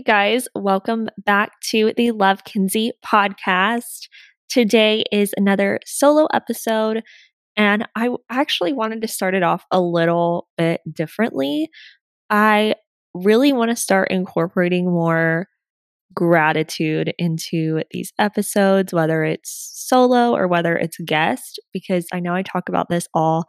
Hey 0.00 0.04
guys, 0.30 0.48
welcome 0.54 1.10
back 1.26 1.60
to 1.72 1.92
the 1.94 2.12
Love 2.12 2.44
Kinsey 2.44 2.92
podcast. 3.04 4.08
Today 4.48 5.04
is 5.12 5.34
another 5.36 5.78
solo 5.84 6.26
episode, 6.32 7.02
and 7.54 7.86
I 7.94 8.08
actually 8.30 8.72
wanted 8.72 9.02
to 9.02 9.08
start 9.08 9.34
it 9.34 9.42
off 9.42 9.66
a 9.70 9.78
little 9.78 10.48
bit 10.56 10.80
differently. 10.90 11.68
I 12.30 12.76
really 13.12 13.52
want 13.52 13.72
to 13.72 13.76
start 13.76 14.10
incorporating 14.10 14.86
more 14.86 15.48
gratitude 16.14 17.12
into 17.18 17.82
these 17.90 18.14
episodes, 18.18 18.94
whether 18.94 19.22
it's 19.22 19.70
solo 19.74 20.34
or 20.34 20.48
whether 20.48 20.78
it's 20.78 20.96
guest, 21.04 21.60
because 21.74 22.06
I 22.10 22.20
know 22.20 22.34
I 22.34 22.40
talk 22.40 22.70
about 22.70 22.88
this 22.88 23.06
all 23.12 23.44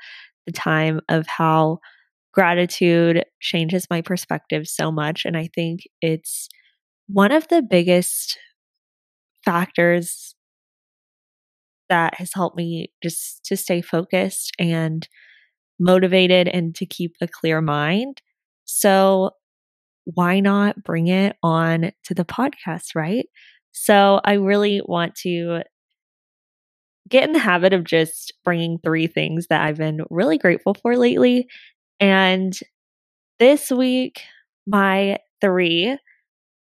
the 0.46 0.52
time 0.52 1.00
of 1.08 1.28
how 1.28 1.80
gratitude 2.34 3.26
changes 3.40 3.88
my 3.90 4.02
perspective 4.02 4.68
so 4.68 4.92
much. 4.92 5.26
And 5.26 5.36
I 5.36 5.50
think 5.54 5.82
it's 6.02 6.48
one 7.08 7.32
of 7.32 7.48
the 7.50 7.62
biggest 7.62 8.38
factors 9.44 10.36
that 11.90 12.16
has 12.16 12.32
helped 12.34 12.56
me 12.56 12.92
just 13.04 13.44
to 13.46 13.58
stay 13.58 13.82
focused 13.82 14.54
and 14.58 15.08
motivated 15.80 16.48
and 16.48 16.74
to 16.76 16.86
keep 16.86 17.16
a 17.22 17.28
clear 17.28 17.60
mind. 17.60 18.22
So, 18.66 19.32
why 20.06 20.40
not 20.40 20.84
bring 20.84 21.08
it 21.08 21.36
on 21.44 21.92
to 22.06 22.14
the 22.14 22.26
podcast, 22.26 22.96
right? 22.96 23.26
So, 23.74 24.22
I 24.24 24.34
really 24.34 24.82
want 24.86 25.16
to 25.24 25.64
get 27.10 27.24
in 27.26 27.34
the 27.34 27.40
habit 27.40 27.74
of 27.74 27.84
just 27.84 28.34
bringing 28.46 28.80
three 28.80 29.08
things 29.08 29.48
that 29.50 29.62
I've 29.62 29.78
been 29.78 30.02
really 30.10 30.38
grateful 30.38 30.74
for 30.74 30.96
lately 30.96 31.48
and 32.02 32.60
this 33.40 33.72
week, 33.72 34.22
my 34.68 35.20
three 35.42 35.98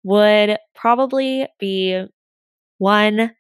would 0.05 0.59
probably 0.75 1.47
be 1.61 2.05
one, 2.79 3.33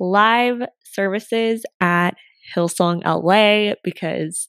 live 0.00 0.62
services 0.84 1.64
at 1.80 2.12
Hillsong 2.54 3.02
LA 3.04 3.74
because 3.84 4.48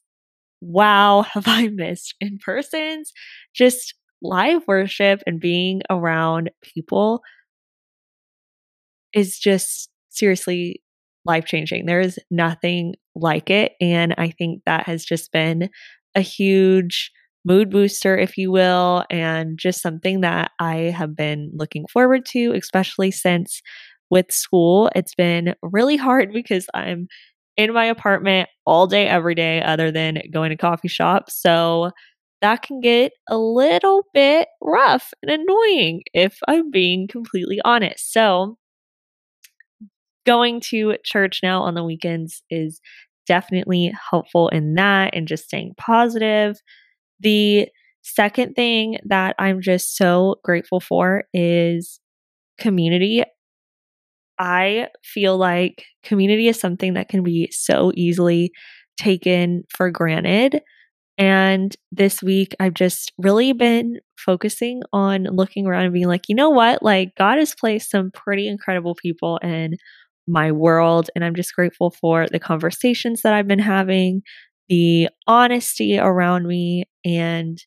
wow, 0.62 1.22
have 1.34 1.48
I 1.48 1.68
missed 1.70 2.16
in 2.22 2.40
persons. 2.40 3.12
Just 3.56 3.96
live 4.22 4.64
worship 4.68 5.22
and 5.26 5.40
being 5.40 5.82
around 5.90 6.52
people 6.62 7.22
is 9.14 9.40
just 9.40 9.90
seriously 10.10 10.82
life 11.26 11.46
changing. 11.46 11.86
There 11.86 12.02
is 12.02 12.20
nothing 12.32 12.96
like 13.16 13.50
it. 13.50 13.74
And 13.82 14.16
I 14.18 14.32
think 14.32 14.62
that 14.66 14.86
has 14.88 15.06
just 15.06 15.32
been 15.32 15.70
a 16.16 16.22
huge 16.22 17.12
mood 17.46 17.70
booster, 17.70 18.18
if 18.18 18.38
you 18.38 18.52
will, 18.52 19.06
and 19.10 19.58
just 19.58 19.82
something 19.82 20.22
that 20.22 20.52
I 20.60 20.76
have 20.76 21.16
been 21.16 21.52
looking 21.54 21.86
forward 21.92 22.26
to, 22.28 22.54
especially 22.54 23.12
since 23.12 23.62
with 24.10 24.32
school, 24.32 24.90
it's 24.96 25.16
been 25.16 25.56
really 25.62 25.98
hard 25.98 26.32
because 26.34 26.68
I'm 26.74 27.08
in 27.58 27.74
my 27.74 27.86
apartment 27.86 28.50
all 28.66 28.88
day, 28.88 29.08
every 29.08 29.36
day, 29.36 29.62
other 29.62 29.92
than 29.92 30.22
going 30.32 30.50
to 30.50 30.58
coffee 30.58 30.88
shop. 30.88 31.30
So 31.30 31.92
that 32.42 32.62
can 32.62 32.80
get 32.80 33.12
a 33.28 33.38
little 33.38 34.04
bit 34.14 34.48
rough 34.62 35.14
and 35.22 35.30
annoying 35.32 36.04
if 36.14 36.38
I'm 36.48 36.72
being 36.72 37.08
completely 37.08 37.60
honest. 37.66 38.14
So, 38.14 38.58
going 40.26 40.62
to 40.62 40.96
church 41.04 41.40
now 41.42 41.64
on 41.64 41.74
the 41.74 41.84
weekends 41.84 42.44
is 42.50 42.80
definitely 43.30 43.94
helpful 44.10 44.50
in 44.50 44.74
that 44.74 45.16
and 45.16 45.28
just 45.28 45.46
staying 45.46 45.76
positive. 45.78 46.58
The 47.20 47.70
second 48.02 48.56
thing 48.56 48.98
that 49.06 49.36
I'm 49.38 49.62
just 49.62 49.96
so 49.96 50.38
grateful 50.44 50.80
for 50.80 51.26
is 51.32 52.00
community. 52.60 53.24
I 54.40 54.88
feel 55.04 55.38
like 55.38 55.86
community 56.04 56.48
is 56.48 56.60
something 56.60 56.96
that 56.96 57.08
can 57.08 57.24
be 57.24 57.50
so 57.52 57.92
easily 57.96 58.52
taken 59.00 59.64
for 59.70 59.92
granted. 59.92 60.62
And 61.20 61.76
this 61.92 62.24
week, 62.24 62.56
I've 62.60 62.74
just 62.74 63.12
really 63.18 63.54
been 63.54 64.00
focusing 64.18 64.82
on 64.92 65.26
looking 65.26 65.68
around 65.68 65.84
and 65.84 65.94
being 65.94 66.08
like, 66.08 66.30
you 66.30 66.36
know 66.36 66.50
what? 66.50 66.82
Like, 66.82 67.10
God 67.16 67.38
has 67.38 67.54
placed 67.54 67.92
some 67.92 68.10
pretty 68.10 68.48
incredible 68.48 68.96
people 68.96 69.38
in 69.44 69.76
my 70.30 70.52
world. 70.52 71.10
And 71.16 71.26
I'm 71.26 71.36
just 71.36 71.56
grateful 71.56 71.92
for 71.92 72.28
the 72.32 72.40
conversations 72.40 73.22
that 73.22 73.34
I've 73.34 73.48
been 73.48 73.60
having, 73.60 74.22
the 74.70 75.10
honesty 75.28 75.98
around 75.98 76.48
me. 76.48 76.86
And 77.04 77.58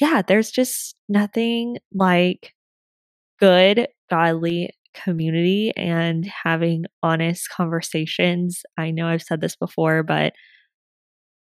yeah, 0.00 0.22
there's 0.26 0.50
just 0.50 0.94
nothing 1.08 1.78
like 1.92 2.54
good, 3.38 3.88
godly 4.08 4.70
community 4.94 5.72
and 5.76 6.26
having 6.26 6.84
honest 7.02 7.48
conversations. 7.50 8.62
I 8.78 8.90
know 8.90 9.06
I've 9.06 9.22
said 9.22 9.40
this 9.40 9.56
before, 9.56 10.02
but 10.02 10.32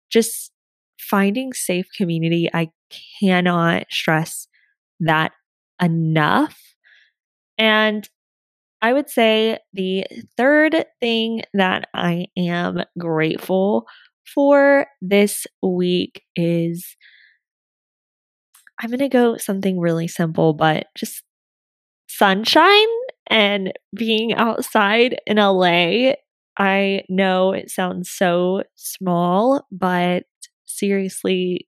just 0.10 0.52
finding 1.00 1.54
safe 1.54 1.88
community, 1.96 2.50
I 2.54 2.70
cannot 3.20 3.86
stress 3.90 4.48
that 5.00 5.32
enough. 5.82 6.60
And 7.58 8.08
I 8.82 8.94
would 8.94 9.10
say 9.10 9.60
the 9.74 10.06
third 10.38 10.86
thing 11.00 11.42
that 11.54 11.90
I 11.94 12.28
am 12.38 12.84
grateful 13.00 13.86
for 14.34 14.88
this 15.02 15.48
week 15.64 16.24
is 16.36 16.96
I'm 18.82 18.90
going 18.90 19.00
to 19.00 19.10
go 19.10 19.38
something 19.38 19.80
really 19.80 20.08
simple, 20.08 20.54
but 20.54 20.88
just 20.96 21.24
sunshine 22.10 22.88
and 23.28 23.74
being 23.96 24.34
outside 24.34 25.18
in 25.28 25.40
LA. 25.40 26.18
I 26.60 27.04
know 27.10 27.54
it 27.54 27.72
sounds 27.72 28.12
so 28.12 28.64
small, 28.76 29.68
but 29.72 30.26
seriously, 30.66 31.68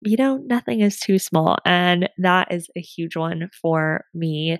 you 0.00 0.16
know, 0.16 0.36
nothing 0.36 0.80
is 0.80 0.98
too 1.00 1.18
small. 1.18 1.56
And 1.64 2.08
that 2.18 2.52
is 2.52 2.68
a 2.76 2.80
huge 2.80 3.16
one 3.16 3.48
for 3.62 4.04
me. 4.12 4.58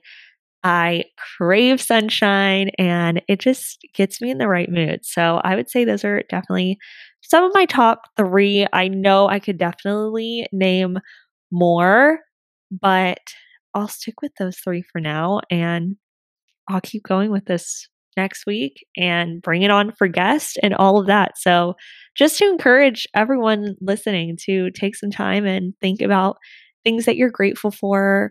I 0.65 1.05
crave 1.37 1.81
sunshine 1.81 2.71
and 2.79 3.23
it 3.29 3.39
just 3.39 3.79
gets 3.95 4.21
me 4.21 4.31
in 4.31 4.39
the 4.39 4.49
right 4.49 4.71
mood. 4.71 5.01
So 5.05 5.41
I 5.45 5.55
would 5.57 5.69
say 5.71 5.85
those 5.85 6.05
are 6.05 6.23
definitely 6.31 6.79
some 7.21 7.45
of 7.45 7.53
my 7.55 7.67
top 7.67 8.03
three. 8.17 8.67
I 8.73 8.89
know 8.89 9.29
I 9.29 9.41
could 9.41 9.59
definitely 9.59 10.47
name 10.53 10.99
more, 11.53 12.21
but 12.71 13.21
I'll 13.75 13.89
stick 13.89 14.23
with 14.23 14.33
those 14.39 14.57
three 14.59 14.83
for 14.91 15.01
now 15.01 15.41
and 15.51 15.97
I'll 16.69 16.81
keep 16.81 17.03
going 17.05 17.31
with 17.31 17.47
this 17.47 17.89
next 18.17 18.47
week 18.47 18.87
and 18.97 19.43
bring 19.43 19.63
it 19.63 19.71
on 19.71 19.93
for 19.93 20.09
guests 20.09 20.57
and 20.63 20.75
all 20.75 20.99
of 20.99 21.07
that. 21.07 21.37
So, 21.37 21.75
just 22.17 22.39
to 22.39 22.47
encourage 22.49 23.07
everyone 23.15 23.75
listening 23.81 24.39
to 24.45 24.71
take 24.71 24.95
some 24.95 25.11
time 25.11 25.45
and 25.47 25.75
think 25.81 26.01
about 26.01 26.37
things 26.85 27.07
that 27.07 27.17
you're 27.17 27.31
grateful 27.31 27.73
for, 27.73 28.31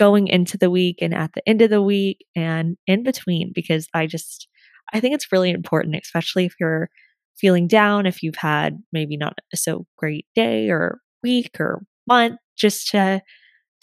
going 0.00 0.28
into 0.28 0.56
the 0.56 0.70
week 0.70 0.96
and 1.02 1.14
at 1.14 1.30
the 1.34 1.46
end 1.46 1.60
of 1.60 1.68
the 1.68 1.82
week 1.82 2.24
and 2.34 2.78
in 2.86 3.02
between 3.02 3.52
because 3.54 3.86
I 3.92 4.06
just 4.06 4.48
I 4.94 4.98
think 4.98 5.14
it's 5.14 5.30
really 5.30 5.50
important 5.50 5.94
especially 6.02 6.46
if 6.46 6.54
you're 6.58 6.88
feeling 7.36 7.68
down 7.68 8.06
if 8.06 8.22
you've 8.22 8.36
had 8.36 8.78
maybe 8.94 9.18
not 9.18 9.34
a 9.52 9.58
so 9.58 9.86
great 9.98 10.26
day 10.34 10.70
or 10.70 11.00
week 11.22 11.50
or 11.60 11.82
month 12.08 12.38
just 12.56 12.88
to 12.88 13.20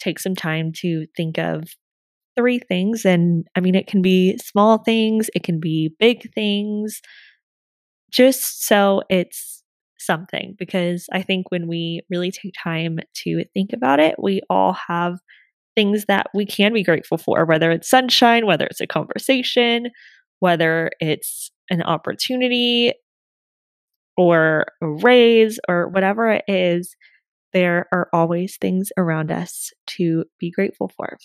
take 0.00 0.18
some 0.18 0.34
time 0.34 0.72
to 0.72 1.06
think 1.16 1.38
of 1.38 1.64
three 2.36 2.58
things. 2.58 3.04
And 3.04 3.46
I 3.56 3.60
mean 3.60 3.76
it 3.76 3.86
can 3.86 4.02
be 4.02 4.36
small 4.38 4.78
things 4.78 5.30
it 5.36 5.44
can 5.44 5.60
be 5.60 5.94
big 6.00 6.32
things. 6.34 7.00
Just 8.10 8.66
so 8.66 9.02
it's 9.08 9.62
something 10.00 10.56
because 10.58 11.06
I 11.12 11.22
think 11.22 11.52
when 11.52 11.68
we 11.68 12.00
really 12.10 12.32
take 12.32 12.54
time 12.60 12.98
to 13.22 13.44
think 13.54 13.72
about 13.72 14.00
it 14.00 14.16
we 14.20 14.40
all 14.50 14.72
have 14.88 15.18
things 15.78 16.06
that 16.08 16.26
we 16.34 16.44
can 16.44 16.72
be 16.72 16.82
grateful 16.82 17.16
for, 17.16 17.44
whether 17.44 17.70
it's 17.70 17.88
sunshine, 17.88 18.46
whether 18.46 18.66
it's 18.66 18.80
a 18.80 18.86
conversation, 18.86 19.90
whether 20.40 20.90
it's 20.98 21.52
an 21.70 21.82
opportunity 21.82 22.92
or 24.16 24.66
a 24.82 24.88
raise 24.88 25.60
or 25.68 25.88
whatever 25.88 26.32
it 26.32 26.42
is, 26.48 26.96
there 27.52 27.86
are 27.92 28.08
always 28.12 28.56
things 28.60 28.90
around 28.96 29.30
us 29.30 29.70
to 29.86 30.24
be 30.40 30.50
grateful 30.50 30.90
for. 30.96 31.16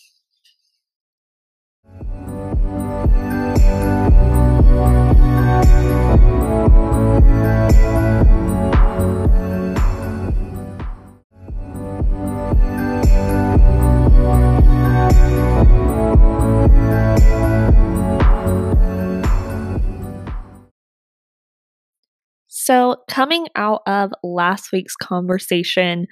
So, 22.63 22.95
coming 23.09 23.47
out 23.57 23.81
of 23.87 24.13
last 24.23 24.71
week's 24.71 24.95
conversation 24.95 26.07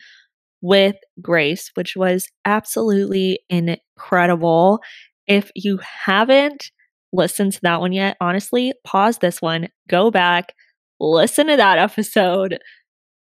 with 0.61 0.97
Grace, 1.21 1.71
which 1.75 1.95
was 1.95 2.27
absolutely 2.43 3.39
incredible. 3.49 4.81
If 5.27 5.49
you 5.55 5.79
haven't 6.05 6.71
listened 7.13 7.53
to 7.53 7.59
that 7.63 7.79
one 7.79 7.93
yet, 7.93 8.17
honestly, 8.19 8.73
pause 8.83 9.19
this 9.19 9.41
one, 9.41 9.69
go 9.87 10.11
back, 10.11 10.53
listen 10.99 11.47
to 11.47 11.55
that 11.55 11.77
episode, 11.89 12.59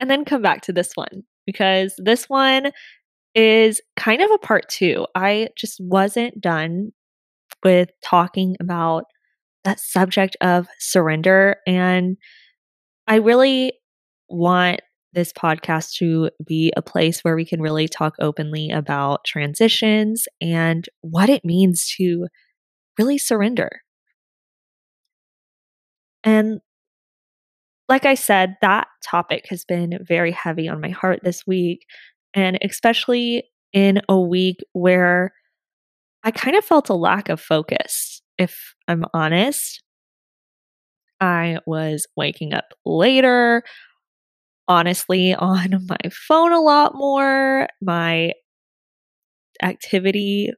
and 0.02 0.12
then 0.12 0.26
come 0.26 0.42
back 0.42 0.60
to 0.64 0.74
this 0.74 0.92
one 0.96 1.24
because 1.46 1.94
this 1.98 2.26
one 2.28 2.72
is 3.36 3.80
kind 3.96 4.22
of 4.22 4.32
a 4.32 4.38
part 4.38 4.68
two. 4.68 5.08
I 5.16 5.48
just 5.58 5.78
wasn't 5.80 6.42
done 6.42 6.92
with 7.64 7.90
talking 8.04 8.58
about 8.60 9.06
that 9.64 9.80
subject 9.80 10.36
of 10.42 10.68
surrender. 10.78 11.56
And 11.66 12.18
I 13.08 13.16
really 13.16 13.74
want 14.30 14.82
this 15.14 15.32
podcast 15.32 15.98
to 15.98 16.30
be 16.46 16.74
a 16.76 16.82
place 16.82 17.24
where 17.24 17.36
we 17.36 17.46
can 17.46 17.62
really 17.62 17.88
talk 17.88 18.16
openly 18.20 18.72
about 18.72 19.26
transitions 19.26 20.26
and 20.42 20.88
what 21.02 21.30
it 21.30 21.46
means 21.46 21.94
to 21.98 22.28
really 22.98 23.18
surrender. 23.18 23.70
And 26.24 26.62
like 27.90 28.06
I 28.06 28.16
said, 28.16 28.56
that 28.62 28.88
topic 29.04 29.46
has 29.50 29.66
been 29.66 30.00
very 30.02 30.32
heavy 30.32 30.68
on 30.68 30.82
my 30.82 30.90
heart 30.90 31.20
this 31.24 31.46
week. 31.46 31.86
And 32.34 32.58
especially 32.64 33.44
in 33.74 34.02
a 34.10 34.20
week 34.20 34.58
where 34.72 35.34
I 36.24 36.32
kind 36.32 36.56
of 36.56 36.64
felt 36.64 36.90
a 36.90 36.96
lack 36.96 37.30
of 37.30 37.42
focus, 37.42 38.22
if 38.38 38.74
I'm 38.88 39.04
honest. 39.14 39.84
I 41.20 41.60
was 41.66 42.08
waking 42.16 42.54
up 42.54 42.74
later, 42.86 43.64
honestly, 44.68 45.34
on 45.38 45.86
my 45.88 46.10
phone 46.12 46.52
a 46.52 46.62
lot 46.62 46.96
more. 46.96 47.68
My 47.82 48.34
activity 49.62 50.52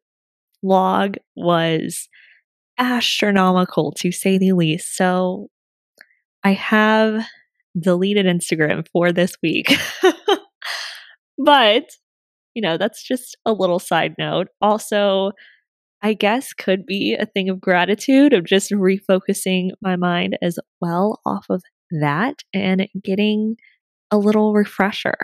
log 0.64 1.16
was 1.36 2.08
astronomical 2.78 3.92
to 3.94 4.12
say 4.12 4.38
the 4.38 4.54
least. 4.54 4.96
So 4.98 5.50
I 6.44 6.54
have 6.54 7.26
deleted 7.80 8.26
Instagram 8.26 8.88
for 8.92 9.12
this 9.12 9.36
week. 9.42 9.78
but, 11.38 11.84
you 12.54 12.62
know, 12.62 12.78
that's 12.78 13.04
just 13.04 13.38
a 13.46 13.54
little 13.54 13.80
side 13.80 14.16
note. 14.18 14.48
Also, 14.62 15.32
I 16.06 16.14
guess 16.14 16.54
could 16.54 16.86
be 16.86 17.16
a 17.16 17.26
thing 17.26 17.50
of 17.50 17.60
gratitude 17.60 18.32
of 18.34 18.46
just 18.46 18.70
refocusing 18.70 19.72
my 19.82 19.96
mind 19.96 20.38
as 20.40 20.60
well 20.80 21.20
off 21.26 21.48
of 21.50 21.64
that 22.00 22.44
and 22.54 22.88
getting 23.04 23.56
a 24.12 24.20
little 24.20 24.54
refresher 24.54 25.16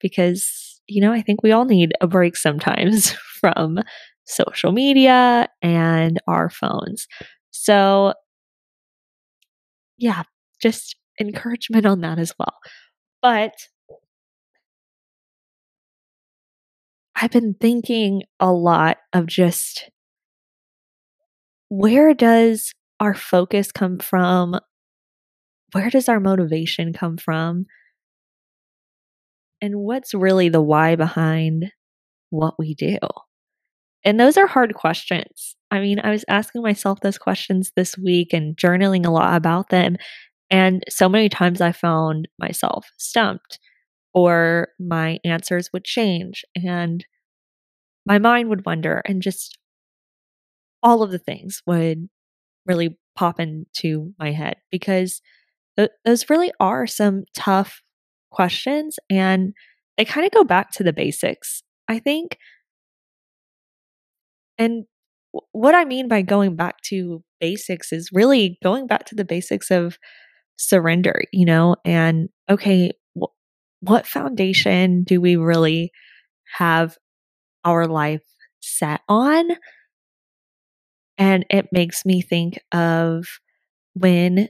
because, 0.00 0.80
you 0.86 1.00
know, 1.00 1.12
I 1.12 1.22
think 1.22 1.42
we 1.42 1.50
all 1.50 1.64
need 1.64 1.92
a 2.00 2.06
break 2.06 2.36
sometimes 2.36 3.10
from 3.40 3.80
social 4.24 4.70
media 4.70 5.48
and 5.60 6.20
our 6.28 6.50
phones. 6.50 7.08
So, 7.50 8.14
yeah, 9.98 10.22
just 10.62 10.94
encouragement 11.20 11.84
on 11.84 12.00
that 12.02 12.20
as 12.20 12.32
well. 12.38 12.58
But 13.22 13.54
I've 17.16 17.32
been 17.32 17.54
thinking 17.54 18.22
a 18.38 18.52
lot 18.52 18.98
of 19.12 19.26
just 19.26 19.90
where 21.72 22.12
does 22.12 22.74
our 23.00 23.14
focus 23.14 23.72
come 23.72 23.98
from? 23.98 24.60
Where 25.72 25.88
does 25.88 26.06
our 26.06 26.20
motivation 26.20 26.92
come 26.92 27.16
from? 27.16 27.64
And 29.62 29.76
what's 29.76 30.12
really 30.12 30.50
the 30.50 30.60
why 30.60 30.96
behind 30.96 31.72
what 32.28 32.58
we 32.58 32.74
do? 32.74 32.98
And 34.04 34.20
those 34.20 34.36
are 34.36 34.46
hard 34.46 34.74
questions. 34.74 35.56
I 35.70 35.80
mean, 35.80 35.98
I 35.98 36.10
was 36.10 36.26
asking 36.28 36.60
myself 36.60 37.00
those 37.00 37.16
questions 37.16 37.72
this 37.74 37.96
week 37.96 38.34
and 38.34 38.54
journaling 38.54 39.06
a 39.06 39.10
lot 39.10 39.34
about 39.34 39.70
them. 39.70 39.96
And 40.50 40.84
so 40.90 41.08
many 41.08 41.30
times 41.30 41.62
I 41.62 41.72
found 41.72 42.28
myself 42.38 42.86
stumped 42.98 43.58
or 44.12 44.68
my 44.78 45.20
answers 45.24 45.70
would 45.72 45.84
change 45.84 46.44
and 46.54 47.02
my 48.04 48.18
mind 48.18 48.50
would 48.50 48.66
wonder 48.66 49.00
and 49.06 49.22
just 49.22 49.56
all 50.82 51.02
of 51.02 51.10
the 51.10 51.18
things 51.18 51.62
would 51.66 52.08
really 52.66 52.98
pop 53.16 53.40
into 53.40 54.14
my 54.18 54.32
head 54.32 54.56
because 54.70 55.22
th- 55.78 55.90
those 56.04 56.30
really 56.30 56.52
are 56.60 56.86
some 56.86 57.24
tough 57.36 57.82
questions 58.30 58.98
and 59.10 59.54
they 59.98 60.04
kind 60.04 60.26
of 60.26 60.32
go 60.32 60.44
back 60.44 60.72
to 60.72 60.84
the 60.84 60.92
basics. 60.92 61.62
I 61.88 61.98
think 61.98 62.38
and 64.58 64.84
what 65.52 65.74
I 65.74 65.84
mean 65.84 66.08
by 66.08 66.22
going 66.22 66.56
back 66.56 66.80
to 66.88 67.22
basics 67.40 67.92
is 67.92 68.10
really 68.12 68.58
going 68.62 68.86
back 68.86 69.06
to 69.06 69.14
the 69.14 69.24
basics 69.24 69.70
of 69.70 69.98
surrender, 70.56 71.22
you 71.32 71.46
know, 71.46 71.76
and 71.84 72.28
okay, 72.50 72.92
wh- 73.20 73.32
what 73.80 74.06
foundation 74.06 75.04
do 75.04 75.20
we 75.20 75.36
really 75.36 75.92
have 76.56 76.98
our 77.64 77.86
life 77.86 78.22
set 78.60 79.02
on? 79.08 79.48
And 81.22 81.46
it 81.50 81.68
makes 81.70 82.04
me 82.04 82.20
think 82.20 82.58
of 82.72 83.38
when 83.94 84.48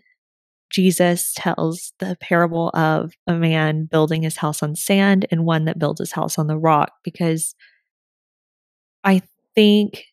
Jesus 0.71 1.35
tells 1.37 1.93
the 1.99 2.17
parable 2.19 2.71
of 2.71 3.13
a 3.27 3.35
man 3.35 3.85
building 3.85 4.23
his 4.23 4.39
house 4.39 4.63
on 4.63 4.75
sand 4.75 5.27
and 5.31 5.45
one 5.45 5.67
that 5.67 5.79
builds 5.79 6.01
his 6.01 6.13
house 6.13 6.39
on 6.39 6.47
the 6.47 6.57
rock, 6.57 6.93
because 7.05 7.55
I 9.05 9.21
think 9.55 10.05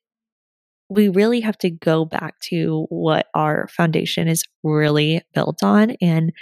we 0.89 1.07
really 1.07 1.39
have 1.39 1.57
to 1.59 1.69
go 1.69 2.03
back 2.03 2.37
to 2.49 2.87
what 2.89 3.27
our 3.33 3.69
foundation 3.69 4.27
is 4.27 4.43
really 4.61 5.21
built 5.33 5.63
on. 5.63 5.91
And 6.01 6.33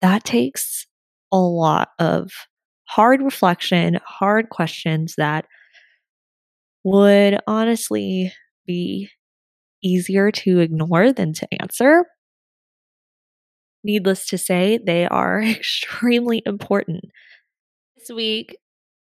that 0.00 0.24
takes 0.24 0.86
a 1.30 1.36
lot 1.36 1.90
of 1.98 2.30
hard 2.84 3.20
reflection, 3.20 3.98
hard 4.02 4.48
questions 4.48 5.16
that 5.18 5.44
would 6.84 7.38
honestly 7.46 8.32
be 8.66 9.10
easier 9.82 10.30
to 10.30 10.60
ignore 10.60 11.12
than 11.12 11.32
to 11.34 11.48
answer. 11.60 12.04
Needless 13.84 14.26
to 14.28 14.38
say, 14.38 14.78
they 14.78 15.06
are 15.06 15.42
extremely 15.42 16.42
important. 16.46 17.04
This 17.96 18.10
week, 18.14 18.56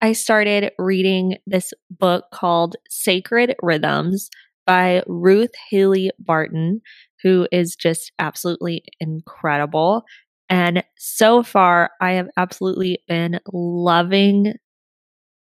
I 0.03 0.13
started 0.13 0.73
reading 0.79 1.39
this 1.47 1.73
book 1.91 2.27
called 2.33 2.77
Sacred 2.91 3.57
Rhythms 3.63 4.29
by 4.67 5.03
Ruth 5.07 5.53
Haley 5.71 6.11
Barton, 6.19 6.83
who 7.23 7.49
is 7.51 7.77
just 7.77 8.13
absolutely 8.19 8.85
incredible. 9.01 10.05
And 10.49 10.85
so 10.99 11.43
far, 11.43 11.91
I 12.01 12.13
have 12.13 12.29
absolutely 12.37 12.99
been 13.09 13.41
loving 13.53 14.55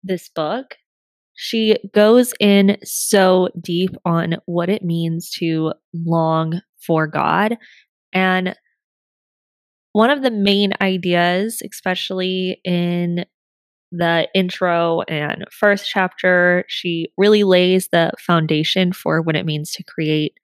this 0.02 0.28
book. 0.28 0.76
She 1.42 1.78
goes 1.94 2.34
in 2.38 2.76
so 2.84 3.48
deep 3.58 3.92
on 4.04 4.36
what 4.44 4.68
it 4.68 4.84
means 4.84 5.30
to 5.38 5.72
long 5.94 6.60
for 6.86 7.06
God. 7.06 7.56
And 8.12 8.54
one 9.92 10.10
of 10.10 10.20
the 10.20 10.30
main 10.30 10.74
ideas, 10.82 11.62
especially 11.64 12.60
in 12.62 13.24
the 13.90 14.28
intro 14.34 15.00
and 15.08 15.46
first 15.50 15.88
chapter, 15.88 16.66
she 16.68 17.08
really 17.16 17.42
lays 17.42 17.88
the 17.88 18.12
foundation 18.18 18.92
for 18.92 19.22
what 19.22 19.34
it 19.34 19.46
means 19.46 19.72
to 19.72 19.84
create 19.84 20.34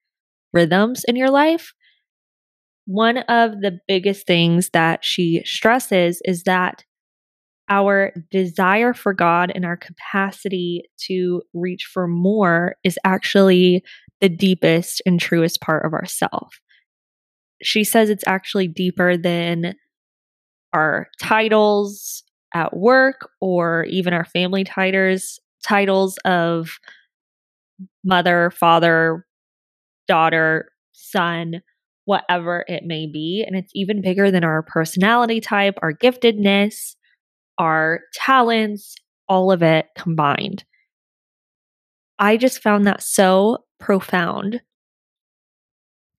rhythms 0.54 1.04
in 1.06 1.14
your 1.14 1.30
life. 1.30 1.74
One 2.86 3.18
of 3.18 3.60
the 3.60 3.80
biggest 3.86 4.26
things 4.26 4.70
that 4.70 5.04
she 5.04 5.42
stresses 5.44 6.22
is 6.24 6.44
that 6.44 6.84
our 7.68 8.12
desire 8.30 8.94
for 8.94 9.12
God 9.12 9.50
and 9.54 9.64
our 9.64 9.76
capacity 9.76 10.82
to 11.06 11.42
reach 11.52 11.88
for 11.92 12.06
more 12.06 12.76
is 12.84 12.98
actually 13.04 13.82
the 14.20 14.28
deepest 14.28 15.02
and 15.04 15.20
truest 15.20 15.60
part 15.60 15.84
of 15.84 15.92
ourself. 15.92 16.60
She 17.62 17.84
says 17.84 18.10
it's 18.10 18.24
actually 18.26 18.68
deeper 18.68 19.16
than 19.16 19.74
our 20.72 21.08
titles, 21.20 22.22
at 22.56 22.74
work 22.74 23.28
or 23.40 23.84
even 23.84 24.14
our 24.14 24.24
family 24.24 24.64
titles 24.64 25.38
titles 25.62 26.16
of 26.24 26.78
mother, 28.04 28.50
father, 28.50 29.26
daughter, 30.08 30.70
son, 30.92 31.60
whatever 32.04 32.64
it 32.68 32.84
may 32.84 33.06
be. 33.06 33.44
And 33.46 33.56
it's 33.56 33.72
even 33.74 34.00
bigger 34.00 34.30
than 34.30 34.44
our 34.44 34.62
personality 34.62 35.40
type, 35.40 35.74
our 35.82 35.92
giftedness, 35.92 36.94
our 37.58 38.00
talents, 38.14 38.94
all 39.28 39.50
of 39.50 39.62
it 39.62 39.86
combined. 39.96 40.64
I 42.18 42.36
just 42.36 42.62
found 42.62 42.86
that 42.86 43.02
so 43.02 43.58
profound 43.78 44.60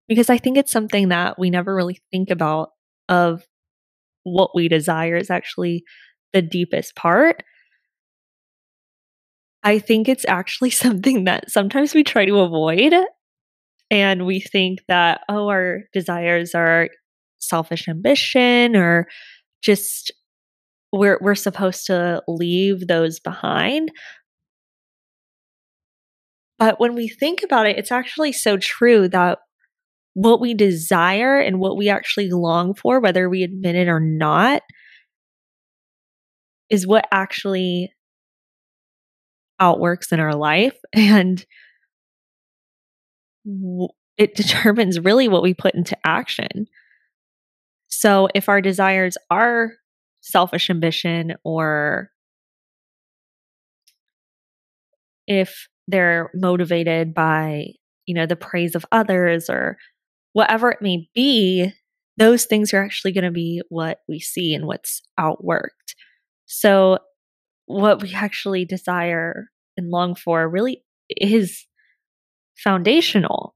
because 0.08 0.30
I 0.30 0.38
think 0.38 0.58
it's 0.58 0.72
something 0.72 1.10
that 1.10 1.38
we 1.38 1.50
never 1.50 1.76
really 1.76 2.00
think 2.12 2.30
about 2.30 2.70
of 3.10 3.44
what 4.24 4.56
we 4.56 4.68
desire 4.68 5.16
is 5.16 5.30
actually 5.30 5.84
the 6.34 6.42
deepest 6.42 6.96
part. 6.96 7.44
I 9.64 9.80
think 9.80 10.08
it's 10.08 10.26
actually 10.28 10.70
something 10.72 11.26
that 11.26 11.52
sometimes 11.52 11.94
we 11.94 12.04
try 12.04 12.26
to 12.26 12.40
avoid. 12.40 12.94
And 13.90 14.26
we 14.26 14.42
think 14.42 14.80
that, 14.90 15.22
oh, 15.30 15.48
our 15.48 15.84
desires 15.94 16.54
are 16.54 16.90
selfish 17.40 17.88
ambition 17.88 18.76
or 18.76 19.08
just 19.62 20.12
we're 20.98 21.20
we're 21.22 21.36
supposed 21.36 21.86
to 21.88 22.22
leave 22.28 22.88
those 22.88 23.20
behind. 23.20 23.92
But 26.60 26.80
when 26.80 26.96
we 26.96 27.08
think 27.08 27.44
about 27.44 27.68
it, 27.68 27.78
it's 27.78 27.92
actually 27.92 28.34
so 28.34 28.58
true 28.58 29.08
that 29.10 29.40
what 30.14 30.42
we 30.42 30.56
desire 30.56 31.38
and 31.40 31.60
what 31.60 31.78
we 31.78 31.90
actually 31.90 32.32
long 32.32 32.74
for, 32.74 33.00
whether 33.00 33.30
we 33.30 33.44
admit 33.44 33.76
it 33.76 33.88
or 33.88 34.00
not, 34.00 34.64
is 36.70 36.88
what 36.88 37.06
actually 37.12 37.94
outworks 39.60 40.12
in 40.12 40.20
our 40.20 40.36
life. 40.36 40.76
And 40.94 41.46
it 44.18 44.36
determines 44.36 45.00
really 45.00 45.28
what 45.28 45.44
we 45.44 45.54
put 45.54 45.74
into 45.74 45.96
action. 46.04 46.66
So 47.88 48.28
if 48.36 48.50
our 48.50 48.60
desires 48.60 49.18
are 49.30 49.74
selfish 50.28 50.70
ambition 50.70 51.36
or 51.44 52.10
if 55.28 55.68
they're 55.88 56.30
motivated 56.34 57.14
by, 57.14 57.68
you 58.06 58.16
know, 58.16 58.26
the 58.26 58.36
praise 58.36 58.76
of 58.76 58.86
others 58.92 59.50
or 59.50 59.78
whatever 60.34 60.72
it 60.72 60.82
may 60.82 61.10
be, 61.14 61.72
those 62.18 62.46
things 62.46 62.74
are 62.74 62.84
actually 62.84 63.12
going 63.12 63.24
to 63.24 63.32
be 63.32 63.62
what 63.70 64.00
we 64.08 64.20
see 64.20 64.54
and 64.54 64.66
what's 64.66 65.02
outworked. 65.20 65.96
So, 66.46 67.00
what 67.66 68.02
we 68.02 68.14
actually 68.14 68.64
desire 68.64 69.50
and 69.76 69.90
long 69.90 70.16
for 70.16 70.48
really 70.48 70.84
is 71.10 71.66
foundational. 72.56 73.56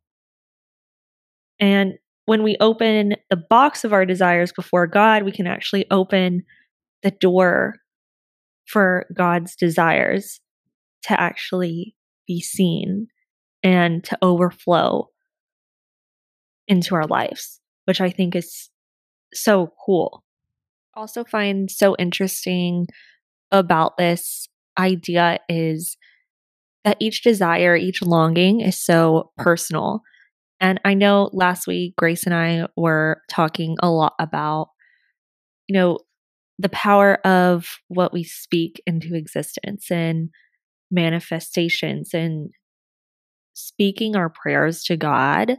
And 1.60 1.94
when 2.26 2.44
we 2.44 2.58
open 2.60 3.16
the 3.30 3.38
box 3.38 3.84
of 3.84 3.94
our 3.94 4.06
desires 4.06 4.52
before 4.52 4.86
God, 4.86 5.24
we 5.24 5.32
can 5.32 5.48
actually 5.48 5.86
open 5.92 6.44
the 7.04 7.12
door 7.12 7.76
for 8.66 9.06
God's 9.14 9.56
desires 9.56 10.40
to 11.04 11.20
actually 11.20 11.96
be 12.28 12.42
seen 12.42 13.08
and 13.64 14.04
to 14.06 14.18
overflow 14.22 15.10
into 16.68 16.96
our 16.96 17.06
lives, 17.08 17.60
which 17.86 18.00
I 18.02 18.10
think 18.10 18.36
is 18.36 18.70
so 19.34 19.74
cool. 19.86 20.24
Also, 20.94 21.24
find 21.24 21.70
so 21.70 21.96
interesting 21.98 22.88
about 23.52 23.98
this 23.98 24.48
idea 24.78 25.40
is 25.50 25.98
that 26.84 26.98
each 27.00 27.24
desire, 27.24 27.76
each 27.76 28.02
longing 28.02 28.62
is 28.62 28.80
so 28.80 29.32
personal. 29.38 30.02
And 30.60 30.80
I 30.86 30.94
know 30.94 31.30
last 31.34 31.68
week, 31.68 31.96
Grace 31.98 32.26
and 32.26 32.36
I 32.36 32.68
were 32.76 33.22
talking 33.30 33.78
a 33.82 33.90
lot 33.90 34.14
about, 34.20 34.70
you 35.68 35.74
know, 35.74 36.00
the 36.62 36.70
power 36.70 37.16
of 37.26 37.80
what 37.88 38.14
we 38.14 38.24
speak 38.24 38.82
into 38.86 39.16
existence 39.16 39.90
and 39.90 40.30
manifestations 40.92 42.14
and 42.14 42.52
speaking 43.54 44.16
our 44.16 44.30
prayers 44.30 44.84
to 44.84 44.96
God. 44.96 45.58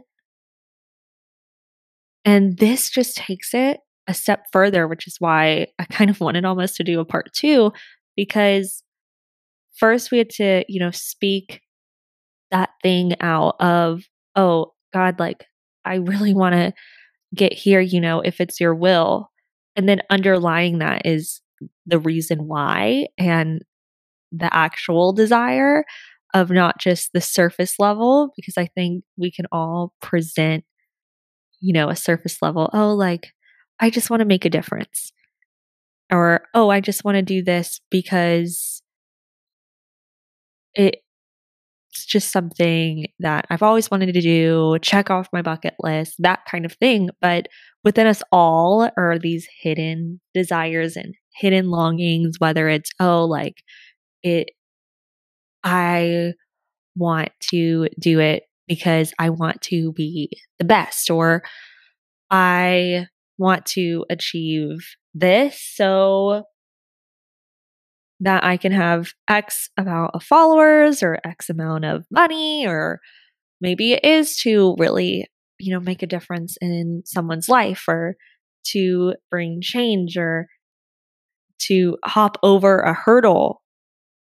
And 2.23 2.57
this 2.57 2.89
just 2.89 3.17
takes 3.17 3.53
it 3.53 3.81
a 4.07 4.13
step 4.13 4.45
further, 4.51 4.87
which 4.87 5.07
is 5.07 5.17
why 5.19 5.67
I 5.77 5.85
kind 5.85 6.09
of 6.09 6.19
wanted 6.21 6.45
almost 6.45 6.75
to 6.77 6.83
do 6.83 6.99
a 6.99 7.05
part 7.05 7.33
two, 7.33 7.73
because 8.15 8.83
first 9.75 10.11
we 10.11 10.19
had 10.19 10.29
to, 10.31 10.63
you 10.69 10.79
know, 10.79 10.91
speak 10.91 11.61
that 12.51 12.69
thing 12.81 13.19
out 13.19 13.55
of, 13.59 14.03
oh, 14.35 14.73
God, 14.93 15.19
like, 15.19 15.45
I 15.83 15.95
really 15.95 16.33
want 16.33 16.53
to 16.53 16.73
get 17.35 17.51
here, 17.51 17.81
you 17.81 17.99
know, 17.99 18.21
if 18.21 18.39
it's 18.39 18.61
your 18.61 18.75
will. 18.75 19.31
And 19.75 19.89
then 19.89 20.01
underlying 20.09 20.79
that 20.79 21.05
is 21.05 21.41
the 21.85 21.99
reason 21.99 22.47
why 22.47 23.07
and 23.17 23.61
the 24.31 24.53
actual 24.55 25.13
desire 25.13 25.85
of 26.33 26.49
not 26.49 26.79
just 26.79 27.11
the 27.13 27.21
surface 27.21 27.75
level, 27.79 28.31
because 28.35 28.57
I 28.57 28.67
think 28.67 29.03
we 29.17 29.31
can 29.31 29.45
all 29.51 29.93
present, 30.01 30.63
you 31.59 31.73
know, 31.73 31.89
a 31.89 31.95
surface 31.95 32.41
level, 32.41 32.69
oh, 32.73 32.93
like, 32.93 33.33
I 33.79 33.89
just 33.89 34.09
want 34.09 34.21
to 34.21 34.25
make 34.25 34.45
a 34.45 34.49
difference. 34.49 35.11
Or, 36.11 36.45
oh, 36.53 36.69
I 36.69 36.79
just 36.79 37.03
want 37.03 37.15
to 37.15 37.21
do 37.21 37.43
this 37.43 37.79
because 37.89 38.81
it 40.75 40.97
it's 41.91 42.05
just 42.05 42.31
something 42.31 43.05
that 43.19 43.45
I've 43.51 43.61
always 43.61 43.91
wanted 43.91 44.13
to 44.13 44.21
do, 44.21 44.77
check 44.81 45.11
off 45.11 45.29
my 45.31 45.43
bucket 45.43 45.75
list, 45.79 46.15
that 46.19 46.39
kind 46.49 46.65
of 46.65 46.73
thing. 46.73 47.09
But 47.21 47.47
within 47.83 48.07
us 48.07 48.21
all 48.31 48.89
are 48.97 49.19
these 49.19 49.47
hidden 49.61 50.21
desires 50.33 50.95
and 50.95 51.13
hidden 51.35 51.69
longings, 51.69 52.35
whether 52.39 52.69
it's, 52.69 52.91
oh, 52.99 53.25
like 53.25 53.63
it, 54.21 54.51
I 55.63 56.33
want 56.95 57.29
to 57.49 57.87
do 57.99 58.19
it 58.19 58.43
because 58.67 59.13
I 59.19 59.29
want 59.29 59.61
to 59.63 59.91
be 59.93 60.29
the 60.59 60.65
best, 60.65 61.09
or 61.09 61.43
I 62.31 63.07
want 63.37 63.65
to 63.67 64.05
achieve 64.09 64.77
this. 65.13 65.59
So 65.75 66.43
that 68.19 68.43
I 68.45 68.55
can 68.55 68.71
have 68.71 69.11
X 69.27 69.69
amount 69.75 70.11
of 70.13 70.23
followers 70.23 71.03
or 71.03 71.19
X 71.25 71.49
amount 71.49 71.83
of 71.83 72.05
money, 72.09 72.65
or 72.65 73.01
maybe 73.59 73.91
it 73.91 74.05
is 74.05 74.37
to 74.37 74.75
really, 74.79 75.27
you 75.59 75.73
know, 75.73 75.79
make 75.79 76.03
a 76.03 76.07
difference 76.07 76.57
in 76.61 77.03
someone's 77.05 77.49
life 77.49 77.85
or 77.87 78.15
to 78.67 79.13
bring 79.29 79.59
change 79.61 80.17
or 80.17 80.47
to 81.59 81.97
hop 82.05 82.37
over 82.43 82.79
a 82.79 82.93
hurdle 82.93 83.61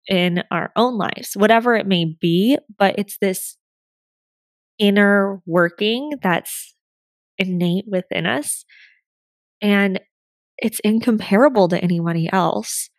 in 0.09 0.43
our 0.51 0.71
own 0.77 0.97
lives, 0.97 1.33
whatever 1.35 1.75
it 1.75 1.87
may 1.87 2.05
be. 2.21 2.59
But 2.79 2.95
it's 2.99 3.19
this 3.21 3.57
inner 4.79 5.41
working 5.47 6.13
that's 6.23 6.75
innate 7.39 7.87
within 7.89 8.27
us. 8.27 8.65
And 9.61 10.01
it's 10.59 10.81
incomparable 10.81 11.69
to 11.69 11.83
anybody 11.83 12.29
else. 12.33 12.91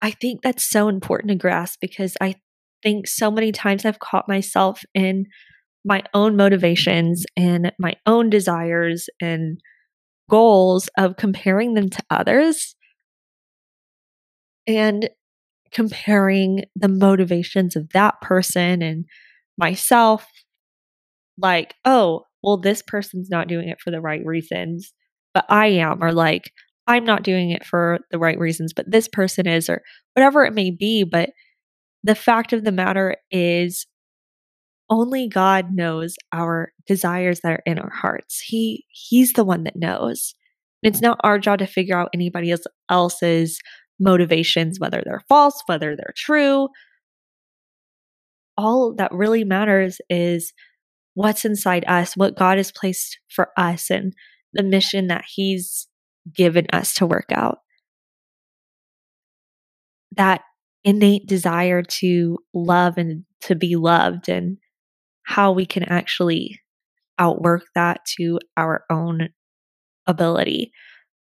I 0.00 0.12
think 0.12 0.42
that's 0.42 0.68
so 0.68 0.88
important 0.88 1.30
to 1.30 1.36
grasp 1.36 1.78
because 1.80 2.16
I 2.20 2.36
think 2.82 3.06
so 3.08 3.30
many 3.30 3.52
times 3.52 3.84
I've 3.84 3.98
caught 3.98 4.28
myself 4.28 4.82
in 4.94 5.26
my 5.88 6.02
own 6.12 6.36
motivations 6.36 7.24
and 7.36 7.72
my 7.78 7.94
own 8.06 8.28
desires 8.28 9.08
and 9.20 9.58
goals 10.28 10.90
of 10.98 11.16
comparing 11.16 11.72
them 11.72 11.88
to 11.88 12.02
others 12.10 12.76
and 14.66 15.08
comparing 15.72 16.64
the 16.76 16.88
motivations 16.88 17.74
of 17.74 17.88
that 17.94 18.20
person 18.20 18.82
and 18.82 19.06
myself 19.56 20.26
like 21.38 21.74
oh 21.86 22.22
well 22.42 22.58
this 22.58 22.82
person's 22.82 23.30
not 23.30 23.48
doing 23.48 23.68
it 23.68 23.80
for 23.80 23.90
the 23.90 24.00
right 24.00 24.24
reasons 24.24 24.92
but 25.32 25.46
i 25.48 25.66
am 25.66 26.02
or 26.04 26.12
like 26.12 26.52
I'm 26.88 27.04
not 27.04 27.22
doing 27.22 27.50
it 27.50 27.66
for 27.66 27.98
the 28.10 28.18
right 28.18 28.38
reasons, 28.38 28.72
but 28.72 28.90
this 28.90 29.08
person 29.08 29.46
is, 29.46 29.68
or 29.68 29.82
whatever 30.14 30.46
it 30.46 30.54
may 30.54 30.70
be. 30.70 31.04
But 31.04 31.30
the 32.02 32.14
fact 32.14 32.54
of 32.54 32.64
the 32.64 32.72
matter 32.72 33.16
is, 33.30 33.86
only 34.90 35.28
God 35.28 35.74
knows 35.74 36.16
our 36.32 36.72
desires 36.86 37.40
that 37.40 37.52
are 37.52 37.62
in 37.66 37.78
our 37.78 37.90
hearts. 37.90 38.40
He 38.40 38.86
He's 38.88 39.34
the 39.34 39.44
one 39.44 39.64
that 39.64 39.76
knows. 39.76 40.34
It's 40.82 41.00
not 41.00 41.20
our 41.24 41.38
job 41.38 41.58
to 41.58 41.66
figure 41.66 41.98
out 41.98 42.10
anybody 42.14 42.54
else's 42.88 43.58
motivations, 43.98 44.78
whether 44.78 45.02
they're 45.04 45.24
false, 45.28 45.60
whether 45.66 45.96
they're 45.96 46.14
true. 46.16 46.68
All 48.56 48.94
that 48.96 49.12
really 49.12 49.44
matters 49.44 50.00
is 50.08 50.52
what's 51.14 51.44
inside 51.44 51.84
us, 51.88 52.16
what 52.16 52.36
God 52.36 52.58
has 52.58 52.70
placed 52.70 53.18
for 53.28 53.48
us, 53.56 53.90
and 53.90 54.14
the 54.52 54.62
mission 54.62 55.08
that 55.08 55.24
He's 55.28 55.88
given 56.34 56.66
us 56.72 56.94
to 56.94 57.06
work 57.06 57.30
out. 57.32 57.58
That 60.16 60.42
innate 60.84 61.26
desire 61.26 61.82
to 61.82 62.38
love 62.54 62.98
and 62.98 63.24
to 63.42 63.54
be 63.54 63.76
loved, 63.76 64.28
and 64.28 64.58
how 65.28 65.52
we 65.52 65.66
can 65.66 65.82
actually 65.82 66.58
outwork 67.18 67.62
that 67.74 68.00
to 68.06 68.38
our 68.56 68.84
own 68.88 69.28
ability, 70.06 70.72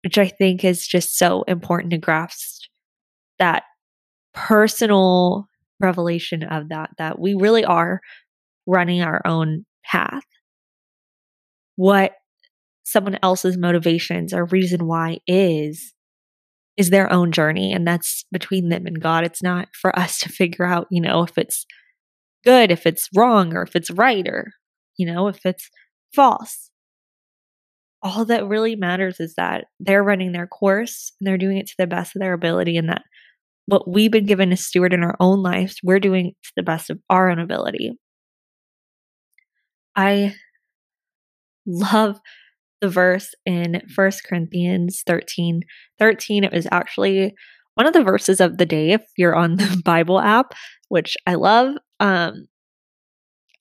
which 0.03 0.17
I 0.17 0.27
think 0.27 0.65
is 0.65 0.85
just 0.85 1.17
so 1.17 1.43
important 1.43 1.91
to 1.91 1.97
grasp 1.97 2.63
that 3.39 3.63
personal 4.33 5.47
revelation 5.79 6.43
of 6.43 6.67
that, 6.67 6.89
that 6.97 7.17
we 7.17 7.33
really 7.33 7.63
are 7.63 8.01
running 8.67 9.01
our 9.01 9.21
own 9.25 9.65
path. 9.85 10.25
What 11.77 12.11
someone 12.83 13.17
else's 13.23 13.57
motivations 13.57 14.33
or 14.33 14.43
reason 14.43 14.85
why 14.85 15.19
is 15.27 15.93
is 16.75 16.89
their 16.89 17.09
own 17.09 17.31
journey 17.31 17.71
and 17.71 17.87
that's 17.87 18.25
between 18.33 18.67
them 18.67 18.85
and 18.85 18.99
God. 18.99 19.23
It's 19.23 19.41
not 19.41 19.69
for 19.79 19.97
us 19.97 20.19
to 20.19 20.29
figure 20.29 20.65
out, 20.65 20.87
you 20.91 20.99
know, 20.99 21.23
if 21.23 21.37
it's 21.37 21.65
good, 22.43 22.71
if 22.71 22.85
it's 22.85 23.09
wrong, 23.15 23.53
or 23.53 23.63
if 23.63 23.75
it's 23.75 23.91
right, 23.91 24.27
or, 24.27 24.51
you 24.97 25.05
know, 25.05 25.27
if 25.27 25.45
it's 25.45 25.69
false. 26.13 26.69
All 28.01 28.25
that 28.25 28.47
really 28.47 28.75
matters 28.75 29.19
is 29.19 29.35
that 29.35 29.65
they're 29.79 30.03
running 30.03 30.33
their 30.33 30.47
course 30.47 31.13
and 31.19 31.27
they're 31.27 31.37
doing 31.37 31.57
it 31.57 31.67
to 31.67 31.75
the 31.77 31.87
best 31.87 32.15
of 32.15 32.21
their 32.21 32.33
ability, 32.33 32.77
and 32.77 32.89
that 32.89 33.03
what 33.65 33.87
we've 33.87 34.11
been 34.11 34.25
given 34.25 34.49
to 34.49 34.57
steward 34.57 34.93
in 34.93 35.03
our 35.03 35.15
own 35.19 35.41
lives, 35.41 35.77
we're 35.83 35.99
doing 35.99 36.33
to 36.43 36.51
the 36.57 36.63
best 36.63 36.89
of 36.89 36.99
our 37.09 37.29
own 37.29 37.39
ability. 37.39 37.93
I 39.95 40.35
love 41.65 42.19
the 42.81 42.89
verse 42.89 43.33
in 43.45 43.81
First 43.95 44.25
Corinthians 44.25 45.03
13 45.07 45.61
13. 45.99 46.43
It 46.43 46.51
was 46.51 46.67
actually 46.71 47.33
one 47.75 47.87
of 47.87 47.93
the 47.93 48.03
verses 48.03 48.39
of 48.39 48.57
the 48.57 48.65
day 48.65 48.91
if 48.91 49.01
you're 49.17 49.35
on 49.35 49.55
the 49.55 49.81
Bible 49.85 50.19
app, 50.19 50.53
which 50.89 51.15
I 51.25 51.35
love. 51.35 51.75
Um, 52.03 52.47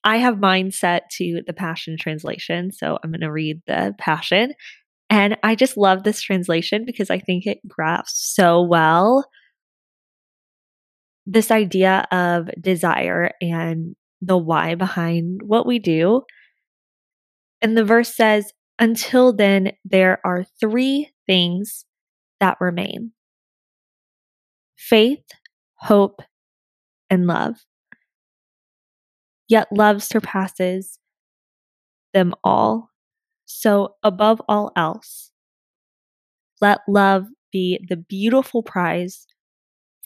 I 0.03 0.17
have 0.17 0.39
mine 0.39 0.71
set 0.71 1.09
to 1.11 1.41
the 1.47 1.53
Passion 1.53 1.95
Translation, 1.97 2.71
so 2.73 2.99
I'm 3.01 3.11
going 3.11 3.21
to 3.21 3.31
read 3.31 3.61
the 3.67 3.95
Passion. 3.97 4.53
And 5.09 5.37
I 5.43 5.55
just 5.55 5.77
love 5.77 6.03
this 6.03 6.21
translation 6.21 6.83
because 6.85 7.09
I 7.09 7.19
think 7.19 7.47
it 7.47 7.65
grasps 7.67 8.33
so 8.35 8.61
well 8.61 9.25
this 11.25 11.51
idea 11.51 12.05
of 12.11 12.49
desire 12.59 13.31
and 13.41 13.95
the 14.21 14.37
why 14.37 14.75
behind 14.75 15.41
what 15.41 15.65
we 15.65 15.79
do. 15.79 16.23
And 17.61 17.77
the 17.77 17.85
verse 17.85 18.13
says, 18.13 18.51
Until 18.77 19.31
then, 19.31 19.71
there 19.85 20.19
are 20.25 20.45
three 20.59 21.11
things 21.27 21.85
that 22.41 22.57
remain 22.59 23.13
faith, 24.75 25.23
hope, 25.75 26.21
and 27.09 27.25
love. 27.25 27.55
Yet 29.47 29.67
love 29.71 30.01
surpasses 30.01 30.99
them 32.13 32.33
all. 32.43 32.89
So, 33.45 33.95
above 34.03 34.41
all 34.47 34.71
else, 34.75 35.31
let 36.61 36.79
love 36.87 37.25
be 37.51 37.79
the 37.87 37.97
beautiful 37.97 38.63
prize 38.63 39.27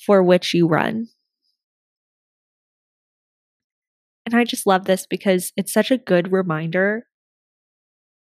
for 0.05 0.23
which 0.23 0.53
you 0.53 0.67
run. 0.67 1.07
And 4.25 4.35
I 4.35 4.43
just 4.43 4.67
love 4.67 4.85
this 4.85 5.07
because 5.07 5.53
it's 5.55 5.71
such 5.71 5.91
a 5.91 5.97
good 5.97 6.31
reminder 6.31 7.05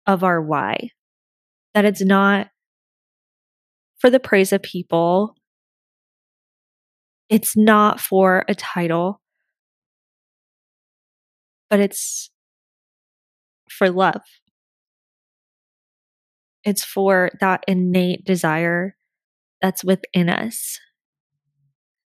of 0.06 0.23
our 0.23 0.42
why. 0.42 0.90
That 1.73 1.85
it's 1.85 2.04
not 2.04 2.49
for 3.99 4.11
the 4.11 4.21
praise 4.21 4.52
of 4.52 4.62
people, 4.62 5.35
it's 7.30 7.56
not 7.56 8.00
for 8.00 8.44
a 8.48 8.55
title, 8.55 9.20
but 11.74 11.80
it's 11.80 12.30
for 13.68 13.90
love. 13.90 14.22
It's 16.62 16.84
for 16.84 17.32
that 17.40 17.64
innate 17.66 18.24
desire 18.24 18.94
that's 19.60 19.82
within 19.82 20.28
us 20.28 20.78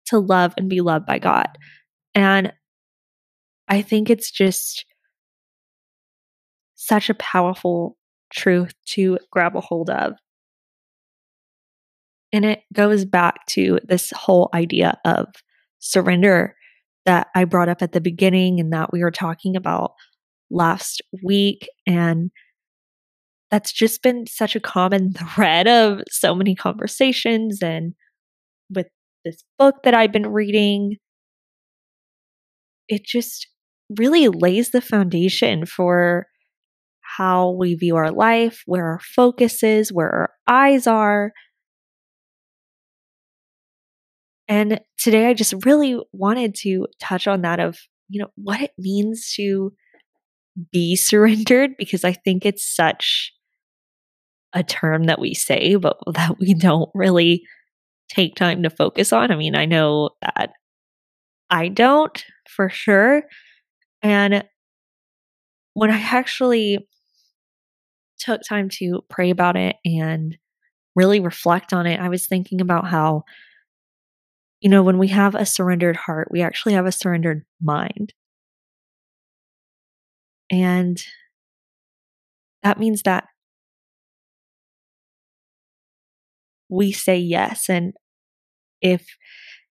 to 0.06 0.18
love 0.18 0.54
and 0.56 0.70
be 0.70 0.80
loved 0.80 1.04
by 1.04 1.18
God. 1.18 1.58
And 2.14 2.54
I 3.68 3.82
think 3.82 4.08
it's 4.08 4.30
just 4.30 4.86
such 6.74 7.10
a 7.10 7.14
powerful 7.14 7.98
truth 8.32 8.72
to 8.92 9.18
grab 9.30 9.56
a 9.56 9.60
hold 9.60 9.90
of. 9.90 10.14
And 12.32 12.46
it 12.46 12.62
goes 12.72 13.04
back 13.04 13.44
to 13.48 13.78
this 13.84 14.10
whole 14.16 14.48
idea 14.54 14.98
of 15.04 15.26
surrender 15.80 16.56
that 17.10 17.26
I 17.34 17.44
brought 17.44 17.68
up 17.68 17.82
at 17.82 17.90
the 17.90 18.00
beginning 18.00 18.60
and 18.60 18.72
that 18.72 18.92
we 18.92 19.02
were 19.02 19.10
talking 19.10 19.56
about 19.56 19.94
last 20.48 21.02
week. 21.24 21.68
And 21.84 22.30
that's 23.50 23.72
just 23.72 24.00
been 24.00 24.28
such 24.28 24.54
a 24.54 24.60
common 24.60 25.12
thread 25.34 25.66
of 25.66 26.02
so 26.08 26.36
many 26.36 26.54
conversations 26.54 27.62
and 27.62 27.94
with 28.72 28.86
this 29.24 29.42
book 29.58 29.82
that 29.82 29.92
I've 29.92 30.12
been 30.12 30.28
reading. 30.28 30.98
It 32.88 33.04
just 33.04 33.48
really 33.98 34.28
lays 34.28 34.70
the 34.70 34.80
foundation 34.80 35.66
for 35.66 36.28
how 37.18 37.50
we 37.50 37.74
view 37.74 37.96
our 37.96 38.12
life, 38.12 38.62
where 38.66 38.86
our 38.86 39.00
focus 39.00 39.64
is, 39.64 39.92
where 39.92 40.10
our 40.10 40.30
eyes 40.46 40.86
are. 40.86 41.32
And 44.50 44.80
today 44.98 45.26
I 45.28 45.34
just 45.34 45.54
really 45.64 45.96
wanted 46.12 46.56
to 46.56 46.88
touch 46.98 47.28
on 47.28 47.42
that 47.42 47.60
of, 47.60 47.78
you 48.08 48.20
know, 48.20 48.30
what 48.34 48.60
it 48.60 48.72
means 48.76 49.32
to 49.36 49.72
be 50.72 50.96
surrendered 50.96 51.76
because 51.78 52.04
I 52.04 52.12
think 52.12 52.44
it's 52.44 52.64
such 52.66 53.32
a 54.52 54.64
term 54.64 55.04
that 55.04 55.20
we 55.20 55.34
say, 55.34 55.76
but 55.76 55.96
that 56.14 56.36
we 56.40 56.52
don't 56.54 56.90
really 56.94 57.44
take 58.08 58.34
time 58.34 58.64
to 58.64 58.70
focus 58.70 59.12
on. 59.12 59.30
I 59.30 59.36
mean, 59.36 59.54
I 59.54 59.66
know 59.66 60.10
that 60.20 60.50
I 61.48 61.68
don't 61.68 62.24
for 62.48 62.68
sure. 62.68 63.22
And 64.02 64.44
when 65.74 65.92
I 65.92 66.00
actually 66.00 66.88
took 68.18 68.40
time 68.48 68.68
to 68.68 69.02
pray 69.08 69.30
about 69.30 69.56
it 69.56 69.76
and 69.84 70.36
really 70.96 71.20
reflect 71.20 71.72
on 71.72 71.86
it, 71.86 72.00
I 72.00 72.08
was 72.08 72.26
thinking 72.26 72.60
about 72.60 72.88
how, 72.88 73.22
you 74.60 74.68
know, 74.70 74.82
when 74.82 74.98
we 74.98 75.08
have 75.08 75.34
a 75.34 75.46
surrendered 75.46 75.96
heart, 75.96 76.28
we 76.30 76.42
actually 76.42 76.74
have 76.74 76.86
a 76.86 76.92
surrendered 76.92 77.44
mind. 77.62 78.12
And 80.50 81.02
that 82.62 82.78
means 82.78 83.02
that 83.02 83.24
we 86.68 86.92
say 86.92 87.16
yes. 87.18 87.68
And 87.68 87.92
if 88.82 89.06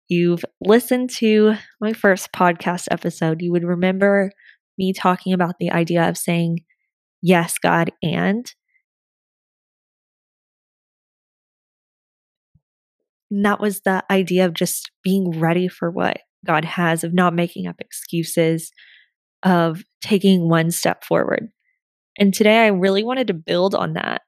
you've 0.09 0.45
listened 0.61 1.09
to 1.11 1.55
my 1.81 1.93
first 1.93 2.31
podcast 2.33 2.87
episode, 2.91 3.41
you 3.41 3.51
would 3.51 3.63
remember 3.63 4.31
me 4.77 4.93
talking 4.93 5.33
about 5.33 5.55
the 5.59 5.71
idea 5.71 6.07
of 6.09 6.17
saying, 6.17 6.59
Yes, 7.21 7.57
God, 7.59 7.91
and. 8.03 8.51
And 13.31 13.45
that 13.45 13.61
was 13.61 13.81
the 13.81 14.03
idea 14.11 14.45
of 14.45 14.53
just 14.53 14.91
being 15.03 15.39
ready 15.39 15.69
for 15.69 15.89
what 15.89 16.17
God 16.45 16.65
has, 16.65 17.03
of 17.03 17.13
not 17.13 17.33
making 17.33 17.65
up 17.65 17.77
excuses, 17.79 18.71
of 19.41 19.83
taking 20.01 20.49
one 20.49 20.69
step 20.69 21.03
forward. 21.05 21.47
And 22.17 22.33
today 22.33 22.65
I 22.65 22.67
really 22.67 23.03
wanted 23.03 23.27
to 23.27 23.33
build 23.33 23.73
on 23.73 23.93
that 23.93 24.21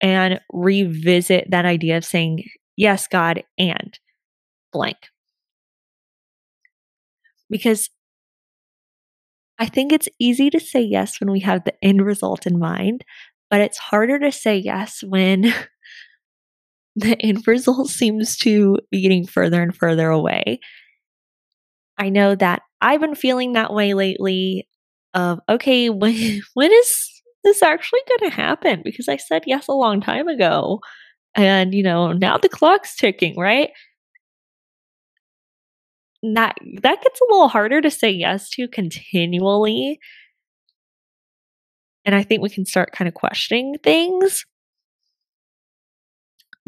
and 0.00 0.40
revisit 0.52 1.50
that 1.50 1.66
idea 1.66 1.98
of 1.98 2.04
saying, 2.04 2.44
Yes, 2.76 3.06
God, 3.06 3.42
and 3.58 3.98
blank. 4.72 4.96
Because 7.48 7.88
I 9.58 9.66
think 9.66 9.92
it's 9.92 10.08
easy 10.18 10.50
to 10.50 10.60
say 10.60 10.82
yes 10.82 11.20
when 11.20 11.30
we 11.30 11.40
have 11.40 11.64
the 11.64 11.72
end 11.82 12.04
result 12.04 12.46
in 12.46 12.58
mind, 12.58 13.04
but 13.50 13.60
it's 13.60 13.78
harder 13.78 14.18
to 14.18 14.32
say 14.32 14.56
yes 14.58 15.02
when 15.02 15.54
the 17.08 17.20
end 17.22 17.46
result 17.46 17.88
seems 17.88 18.36
to 18.38 18.78
be 18.90 19.02
getting 19.02 19.26
further 19.26 19.62
and 19.62 19.76
further 19.76 20.08
away. 20.08 20.60
I 21.98 22.08
know 22.08 22.34
that 22.34 22.62
I've 22.80 23.00
been 23.00 23.14
feeling 23.14 23.52
that 23.52 23.72
way 23.72 23.94
lately 23.94 24.68
of 25.14 25.40
okay, 25.48 25.90
when 25.90 26.42
when 26.54 26.72
is 26.72 27.22
this 27.44 27.62
actually 27.62 28.00
going 28.08 28.30
to 28.30 28.36
happen? 28.36 28.82
Because 28.84 29.08
I 29.08 29.16
said 29.16 29.44
yes 29.46 29.68
a 29.68 29.72
long 29.72 30.00
time 30.00 30.28
ago. 30.28 30.80
And 31.34 31.74
you 31.74 31.82
know, 31.82 32.12
now 32.12 32.38
the 32.38 32.48
clock's 32.48 32.96
ticking, 32.96 33.38
right? 33.38 33.70
that 36.34 36.56
that 36.82 37.02
gets 37.02 37.20
a 37.20 37.32
little 37.32 37.48
harder 37.48 37.80
to 37.80 37.90
say 37.90 38.10
yes 38.10 38.50
to 38.50 38.68
continually. 38.68 40.00
And 42.04 42.14
I 42.14 42.22
think 42.22 42.42
we 42.42 42.48
can 42.48 42.64
start 42.64 42.92
kind 42.92 43.08
of 43.08 43.14
questioning 43.14 43.76
things 43.82 44.44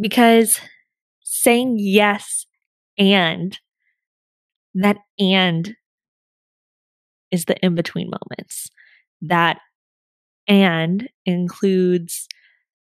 because 0.00 0.60
saying 1.22 1.76
yes 1.78 2.46
and 2.98 3.58
that 4.74 4.98
and 5.18 5.74
is 7.30 7.44
the 7.44 7.56
in 7.64 7.74
between 7.74 8.10
moments. 8.10 8.70
That 9.20 9.58
and 10.46 11.08
includes, 11.26 12.28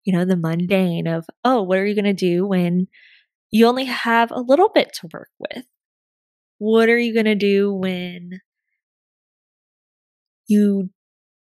you 0.05 0.13
know, 0.13 0.25
the 0.25 0.37
mundane 0.37 1.07
of, 1.07 1.27
oh, 1.45 1.63
what 1.63 1.79
are 1.79 1.87
you 1.87 1.95
going 1.95 2.05
to 2.05 2.13
do 2.13 2.47
when 2.47 2.89
you 3.51 3.67
only 3.67 3.85
have 3.85 4.31
a 4.31 4.41
little 4.41 4.69
bit 4.69 4.93
to 5.01 5.09
work 5.13 5.31
with? 5.39 5.65
What 6.59 6.89
are 6.89 6.99
you 6.99 7.15
going 7.15 7.27
to 7.27 7.35
do 7.35 7.73
when 7.73 8.41
you 10.47 10.91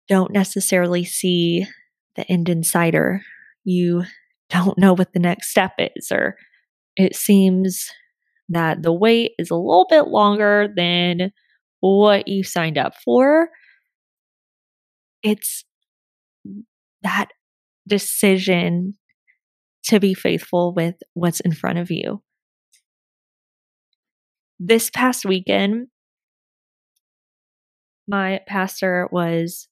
don't 0.07 0.31
necessarily 0.31 1.03
see 1.03 1.65
the 2.15 2.29
end 2.31 2.49
in 2.49 2.63
sight 2.63 2.95
or 2.95 3.21
you 3.63 4.03
don't 4.53 4.77
know 4.77 4.93
what 4.93 5.13
the 5.13 5.19
next 5.19 5.49
step 5.49 5.73
is 5.77 6.11
or 6.11 6.35
it 6.95 7.15
seems 7.15 7.89
that 8.49 8.83
the 8.83 8.93
wait 8.93 9.31
is 9.39 9.49
a 9.49 9.55
little 9.55 9.87
bit 9.89 10.07
longer 10.07 10.67
than 10.75 11.31
what 11.79 12.27
you 12.27 12.43
signed 12.43 12.77
up 12.77 12.93
for, 13.03 13.49
it's 15.23 15.65
that 17.01 17.29
decision 17.87 18.93
to 19.85 19.99
be 19.99 20.13
faithful 20.13 20.73
with 20.73 20.95
what's 21.13 21.39
in 21.41 21.51
front 21.51 21.79
of 21.79 21.91
you. 21.91 22.21
This 24.59 24.89
past 24.89 25.25
weekend, 25.25 25.87
my 28.07 28.39
pastor 28.47 29.09
was 29.11 29.67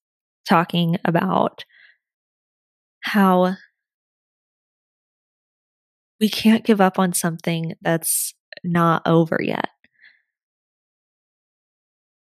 talking 0.48 0.98
about 1.06 1.64
how 3.02 3.56
we 6.22 6.30
can't 6.30 6.64
give 6.64 6.80
up 6.80 7.00
on 7.00 7.14
something 7.14 7.74
that's 7.82 8.34
not 8.64 9.02
over 9.08 9.40
yet. 9.42 9.70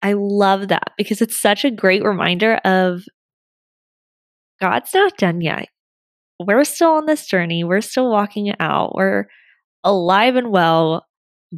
I 0.02 0.14
love 0.14 0.68
that 0.68 0.92
because 0.98 1.22
it's 1.22 1.38
such 1.38 1.64
a 1.64 1.70
great 1.70 2.04
reminder 2.04 2.56
of 2.64 3.02
God's 4.60 4.92
not 4.92 5.16
done 5.16 5.40
yet. 5.40 5.68
We're 6.40 6.64
still 6.64 6.90
on 6.90 7.06
this 7.06 7.26
journey. 7.26 7.64
We're 7.64 7.80
still 7.80 8.10
walking 8.10 8.48
it 8.48 8.56
out. 8.60 8.94
We're 8.94 9.26
alive 9.84 10.36
and 10.36 10.50
well. 10.50 11.06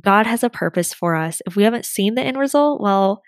God 0.01 0.27
has 0.27 0.45
a 0.45 0.51
purpose 0.51 0.93
for 0.93 1.17
us. 1.17 1.41
If 1.47 1.57
we 1.57 1.65
haven't 1.65 1.87
seen 1.87 2.15
the 2.15 2.23
end 2.23 2.39
result, 2.39 2.81
well, 2.81 3.23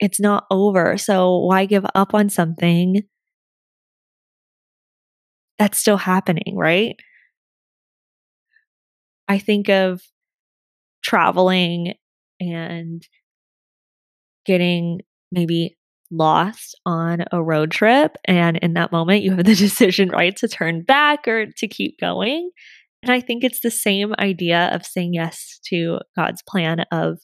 it's 0.00 0.20
not 0.20 0.44
over. 0.50 0.98
So 0.98 1.38
why 1.38 1.66
give 1.66 1.86
up 1.94 2.14
on 2.14 2.28
something 2.28 3.02
that's 5.58 5.78
still 5.78 5.96
happening, 5.98 6.56
right? 6.56 6.96
I 9.28 9.38
think 9.38 9.68
of 9.68 10.02
traveling 11.02 11.94
and 12.40 13.06
getting 14.44 15.00
maybe 15.30 15.76
lost 16.10 16.78
on 16.86 17.24
a 17.32 17.42
road 17.42 17.70
trip. 17.70 18.16
And 18.26 18.56
in 18.58 18.74
that 18.74 18.92
moment, 18.92 19.22
you 19.22 19.34
have 19.34 19.44
the 19.44 19.54
decision, 19.54 20.10
right, 20.10 20.36
to 20.36 20.48
turn 20.48 20.82
back 20.82 21.26
or 21.26 21.46
to 21.46 21.68
keep 21.68 21.98
going. 22.00 22.50
And 23.02 23.12
I 23.12 23.20
think 23.20 23.44
it's 23.44 23.60
the 23.60 23.70
same 23.70 24.14
idea 24.18 24.70
of 24.72 24.86
saying 24.86 25.14
yes 25.14 25.60
to 25.66 25.98
God's 26.16 26.42
plan 26.42 26.84
of, 26.90 27.18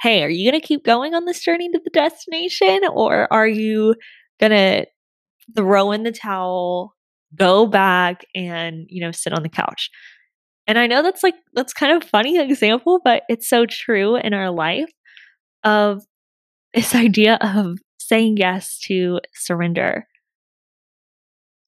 hey, 0.00 0.22
are 0.22 0.30
you 0.30 0.50
going 0.50 0.60
to 0.60 0.66
keep 0.66 0.84
going 0.84 1.14
on 1.14 1.24
this 1.26 1.42
journey 1.42 1.68
to 1.70 1.80
the 1.82 1.90
destination 1.90 2.80
or 2.90 3.30
are 3.32 3.48
you 3.48 3.94
going 4.40 4.52
to 4.52 4.86
throw 5.54 5.92
in 5.92 6.04
the 6.04 6.12
towel, 6.12 6.94
go 7.34 7.66
back 7.66 8.24
and, 8.34 8.86
you 8.88 9.02
know, 9.02 9.10
sit 9.10 9.32
on 9.32 9.42
the 9.42 9.48
couch? 9.48 9.90
And 10.66 10.78
I 10.78 10.86
know 10.86 11.02
that's 11.02 11.22
like, 11.22 11.36
that's 11.54 11.72
kind 11.72 11.92
of 11.92 12.08
funny 12.08 12.38
example, 12.38 13.00
but 13.04 13.22
it's 13.28 13.48
so 13.48 13.66
true 13.66 14.16
in 14.16 14.34
our 14.34 14.50
life 14.50 14.90
of 15.64 16.04
this 16.74 16.94
idea 16.96 17.38
of 17.40 17.78
saying 17.98 18.36
yes 18.38 18.78
to 18.86 19.20
surrender. 19.34 20.06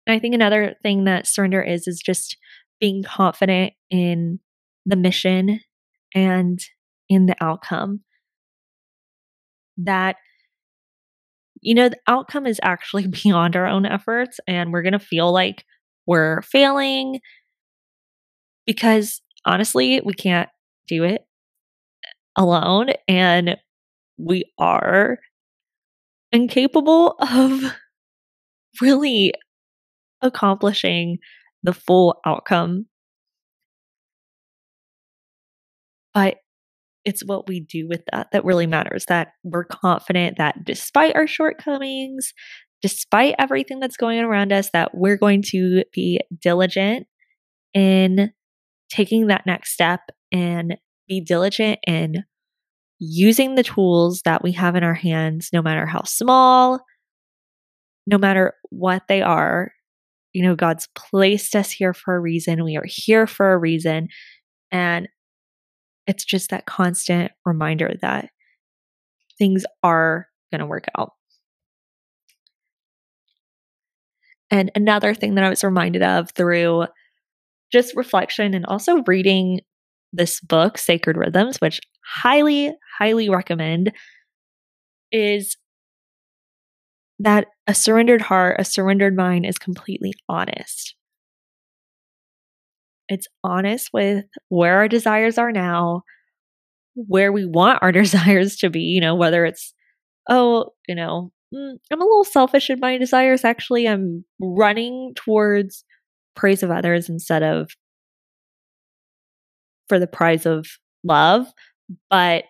And 0.06 0.16
I 0.16 0.20
think 0.20 0.36
another 0.36 0.76
thing 0.84 1.06
that 1.06 1.28
surrender 1.28 1.62
is 1.62 1.88
is 1.88 2.02
just 2.06 2.38
being 2.80 3.04
confident 3.04 3.74
in 3.90 4.40
the 4.86 4.96
mission 4.96 5.62
and 6.14 6.60
in 7.10 7.26
the 7.26 7.36
outcome. 7.42 8.02
That, 9.78 10.18
you 11.62 11.74
know, 11.74 11.90
the 11.90 12.00
outcome 12.08 12.46
is 12.46 12.60
actually 12.64 13.08
beyond 13.24 13.56
our 13.56 13.68
own 13.68 13.86
efforts, 13.86 14.40
and 14.48 14.72
we're 14.72 14.82
going 14.84 14.94
to 14.94 15.00
feel 15.00 15.32
like 15.32 15.64
we're 16.06 16.42
failing 16.42 17.22
because 18.66 19.22
honestly, 19.46 20.02
we 20.04 20.14
can't 20.14 20.50
do 20.88 21.04
it 21.04 21.26
alone. 22.36 22.90
And 23.08 23.58
we 24.18 24.46
are 24.58 25.20
incapable 26.32 27.16
of 27.20 27.74
really 28.82 29.34
accomplishing 30.22 31.18
the 31.64 31.74
full 31.74 32.20
outcome. 32.26 32.88
But 36.14 36.38
it's 37.06 37.26
what 37.26 37.48
we 37.48 37.60
do 37.60 37.88
with 37.88 38.02
that 38.12 38.28
that 38.32 38.46
really 38.46 38.68
matters. 38.68 39.06
That 39.06 39.30
we're 39.44 39.66
confident 39.66 40.38
that 40.38 40.64
despite 40.64 41.16
our 41.16 41.28
shortcomings, 41.28 42.34
despite 42.82 43.36
everything 43.40 43.80
that's 43.80 43.98
going 43.98 44.20
on 44.20 44.26
around 44.26 44.54
us, 44.54 44.70
that 44.74 44.96
we're 44.96 45.18
going 45.18 45.42
to 45.48 45.84
be 45.92 46.20
diligent 46.40 47.08
in 47.74 48.32
taking 48.94 49.28
that 49.28 49.46
next 49.48 49.74
step 49.74 50.02
and 50.32 50.78
be 51.08 51.20
diligent 51.20 51.80
in 51.88 52.24
using 53.00 53.56
the 53.56 53.64
tools 53.64 54.22
that 54.24 54.44
we 54.44 54.52
have 54.52 54.76
in 54.76 54.84
our 54.84 54.94
hands, 54.94 55.50
no 55.52 55.64
matter 55.64 55.88
how 55.88 56.04
small, 56.04 56.80
no 58.06 58.20
matter 58.20 58.54
what 58.70 59.04
they 59.08 59.24
are. 59.24 59.72
You 60.32 60.44
know, 60.44 60.56
God's 60.56 60.88
placed 60.94 61.56
us 61.56 61.72
here 61.72 61.94
for 61.94 62.16
a 62.16 62.20
reason. 62.20 62.64
We 62.64 62.78
are 62.78 62.86
here 62.86 63.26
for 63.26 63.52
a 63.52 63.58
reason. 63.58 64.10
And 64.72 65.08
it's 66.06 66.24
just 66.24 66.52
that 66.52 66.68
constant 66.68 67.32
reminder 67.46 67.96
that 68.02 68.30
things 69.40 69.66
are 69.82 70.28
going 70.52 70.60
to 70.60 70.68
work 70.68 70.86
out. 70.98 71.14
And 74.52 74.72
another 74.76 75.16
thing 75.16 75.34
that 75.36 75.44
I 75.44 75.50
was 75.50 75.64
reminded 75.64 76.04
of 76.04 76.30
through 76.32 76.86
just 77.74 77.96
reflection 77.96 78.54
and 78.54 78.66
also 78.68 79.04
reading 79.08 79.60
this 80.14 80.40
book, 80.40 80.78
Sacred 80.78 81.18
Rhythms, 81.18 81.60
which 81.60 81.82
highly, 82.06 82.72
highly 83.00 83.30
recommend, 83.30 83.92
is 85.12 85.58
that 87.20 87.48
a 87.68 87.74
surrendered 87.74 88.22
heart, 88.22 88.58
a 88.60 88.66
surrendered 88.66 89.16
mind 89.16 89.46
is 89.46 89.58
completely 89.58 90.14
honest. 90.30 90.96
It's 93.10 93.28
honest 93.44 93.90
with 93.92 94.26
where 94.50 94.78
our 94.78 94.88
desires 94.88 95.38
are 95.38 95.52
now, 95.52 96.04
where 96.96 97.32
we 97.32 97.46
want 97.46 97.80
our 97.82 97.92
desires 98.04 98.56
to 98.58 98.70
be, 98.70 98.82
you 98.82 99.02
know, 99.02 99.16
whether 99.16 99.46
it's, 99.46 99.74
oh, 100.30 100.70
you 100.88 100.96
know, 100.96 101.32
mm, 101.54 101.74
I'm 101.92 102.02
a 102.02 102.06
little 102.06 102.24
selfish 102.24 102.70
in 102.70 102.80
my 102.80 102.98
desires. 102.98 103.44
Actually, 103.44 103.88
I'm 103.88 104.26
running 104.40 105.14
towards 105.16 105.84
praise 106.36 106.64
of 106.64 106.72
others 106.72 107.10
instead 107.10 107.44
of 107.44 107.72
for 109.88 110.00
the 110.00 110.08
prize 110.08 110.46
of 110.46 110.66
love. 111.04 111.48
But 112.10 112.46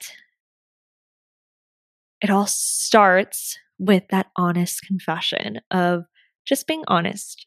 it 2.22 2.30
all 2.30 2.48
starts 2.48 3.58
with 3.80 4.04
that 4.10 4.28
honest 4.38 4.82
confession 4.88 5.60
of 5.72 6.04
just 6.46 6.68
being 6.68 6.84
honest. 6.88 7.46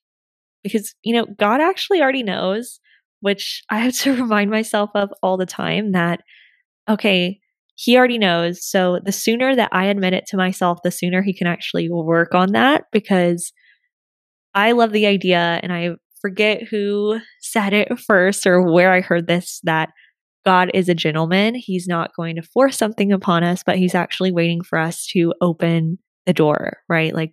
Because, 0.62 0.94
you 1.02 1.14
know, 1.14 1.26
God 1.38 1.60
actually 1.60 2.02
already 2.02 2.22
knows, 2.22 2.80
which 3.20 3.62
I 3.70 3.78
have 3.78 3.94
to 3.98 4.14
remind 4.14 4.50
myself 4.50 4.90
of 4.94 5.10
all 5.22 5.36
the 5.36 5.46
time 5.46 5.92
that, 5.92 6.20
okay, 6.88 7.40
he 7.74 7.96
already 7.96 8.18
knows. 8.18 8.64
So 8.64 9.00
the 9.04 9.12
sooner 9.12 9.54
that 9.54 9.68
I 9.72 9.86
admit 9.86 10.14
it 10.14 10.24
to 10.28 10.36
myself, 10.36 10.78
the 10.82 10.90
sooner 10.90 11.22
he 11.22 11.34
can 11.34 11.46
actually 11.46 11.88
work 11.90 12.34
on 12.34 12.52
that 12.52 12.84
because 12.90 13.52
I 14.54 14.72
love 14.72 14.92
the 14.92 15.06
idea 15.06 15.60
and 15.62 15.72
I 15.72 15.90
forget 16.26 16.64
who 16.64 17.20
said 17.40 17.72
it 17.72 17.88
first 18.00 18.48
or 18.48 18.60
where 18.60 18.92
I 18.92 19.00
heard 19.00 19.28
this 19.28 19.60
that 19.62 19.90
God 20.44 20.72
is 20.74 20.88
a 20.88 20.94
gentleman. 20.94 21.54
He's 21.54 21.86
not 21.86 22.16
going 22.16 22.34
to 22.34 22.42
force 22.42 22.76
something 22.76 23.12
upon 23.12 23.44
us, 23.44 23.62
but 23.64 23.76
he's 23.78 23.94
actually 23.94 24.32
waiting 24.32 24.60
for 24.60 24.76
us 24.76 25.06
to 25.12 25.32
open 25.40 25.98
the 26.24 26.32
door, 26.32 26.78
right? 26.88 27.14
Like 27.14 27.32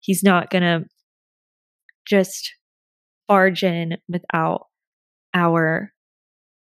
he's 0.00 0.22
not 0.22 0.50
going 0.50 0.62
to 0.62 0.84
just 2.06 2.52
barge 3.28 3.64
in 3.64 3.96
without 4.10 4.66
our 5.32 5.90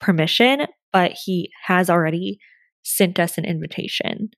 permission, 0.01 0.67
but 0.93 1.15
he 1.25 1.51
has 1.65 1.91
already 1.91 2.39
sent 2.85 3.19
us 3.19 3.39
an 3.39 3.45
invitation. 3.45 4.31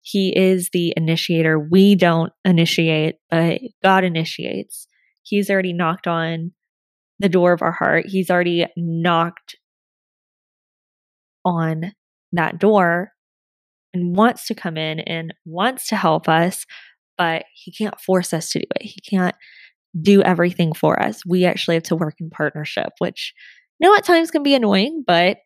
He 0.00 0.34
is 0.34 0.70
the 0.72 0.94
initiator. 0.96 1.58
We 1.58 1.94
don't 1.94 2.32
initiate, 2.42 3.16
but 3.30 3.60
God 3.82 4.02
initiates. 4.02 4.86
He's 5.24 5.50
already 5.50 5.74
knocked 5.74 6.06
on 6.06 6.52
the 7.20 7.28
door 7.28 7.52
of 7.52 7.62
our 7.62 7.72
heart. 7.72 8.06
He's 8.06 8.30
already 8.30 8.66
knocked 8.76 9.56
on 11.44 11.92
that 12.32 12.58
door 12.58 13.12
and 13.94 14.16
wants 14.16 14.46
to 14.46 14.54
come 14.54 14.76
in 14.76 15.00
and 15.00 15.34
wants 15.44 15.88
to 15.88 15.96
help 15.96 16.28
us, 16.28 16.64
but 17.18 17.44
he 17.54 17.72
can't 17.72 18.00
force 18.00 18.32
us 18.32 18.50
to 18.50 18.60
do 18.60 18.66
it. 18.76 18.82
He 18.82 19.00
can't 19.00 19.36
do 20.00 20.22
everything 20.22 20.72
for 20.72 21.00
us. 21.00 21.24
We 21.26 21.44
actually 21.44 21.74
have 21.74 21.82
to 21.84 21.96
work 21.96 22.14
in 22.20 22.30
partnership, 22.30 22.90
which 22.98 23.34
you 23.78 23.88
know 23.88 23.96
at 23.96 24.04
times 24.04 24.30
can 24.30 24.42
be 24.42 24.54
annoying, 24.54 25.04
but 25.06 25.38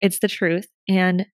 it's 0.00 0.18
the 0.18 0.28
truth. 0.28 0.66
And 0.88 1.26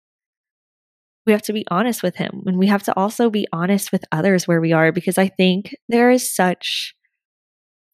we 1.24 1.32
have 1.32 1.42
to 1.42 1.52
be 1.52 1.64
honest 1.70 2.02
with 2.02 2.16
him. 2.16 2.42
And 2.46 2.58
we 2.58 2.66
have 2.66 2.82
to 2.84 2.98
also 2.98 3.30
be 3.30 3.46
honest 3.52 3.92
with 3.92 4.04
others 4.10 4.48
where 4.48 4.60
we 4.60 4.72
are 4.72 4.90
because 4.92 5.18
I 5.18 5.28
think 5.28 5.74
there 5.88 6.10
is 6.10 6.34
such 6.34 6.94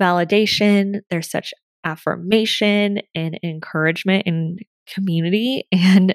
validation, 0.00 1.00
there's 1.10 1.30
such 1.30 1.52
affirmation 1.84 3.00
and 3.14 3.38
encouragement 3.42 4.24
and 4.26 4.58
community. 4.86 5.64
And 5.72 6.14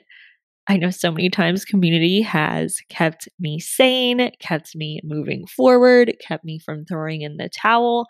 I 0.68 0.78
know 0.78 0.92
so 0.92 1.12
many 1.12 1.30
times 1.30 1.66
community 1.66 2.22
has 2.22 2.78
kept 2.90 3.28
me 3.38 3.60
sane, 3.60 4.32
kept 4.40 4.76
me 4.76 5.02
moving 5.04 5.46
forward, 5.46 6.16
kept 6.26 6.46
me 6.46 6.58
from 6.58 6.86
throwing 6.86 7.22
in 7.22 7.36
the 7.36 7.50
towel. 7.50 8.06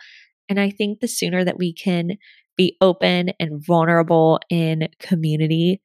And 0.50 0.60
I 0.60 0.70
think 0.70 1.00
the 1.00 1.08
sooner 1.08 1.44
that 1.44 1.58
we 1.58 1.74
can 1.74 2.12
be 2.56 2.78
open 2.80 3.32
and 3.39 3.66
vulnerable 3.66 4.39
in 4.52 4.88
community, 5.00 5.82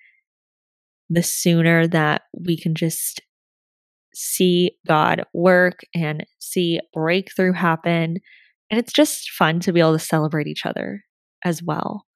the 1.09 1.23
sooner 1.23 1.87
that 1.87 2.23
we 2.39 2.59
can 2.59 2.75
just 2.75 3.23
see 4.15 4.73
God 4.87 5.25
work 5.33 5.81
and 5.95 6.27
see 6.39 6.81
breakthrough 6.93 7.53
happen. 7.53 8.19
And 8.71 8.79
it's 8.79 8.93
just 8.93 9.31
fun 9.31 9.61
to 9.61 9.73
be 9.73 9.81
able 9.81 9.95
to 9.95 9.99
celebrate 9.99 10.49
each 10.49 10.67
other 10.67 11.03
as 11.45 11.63
well. 11.63 12.07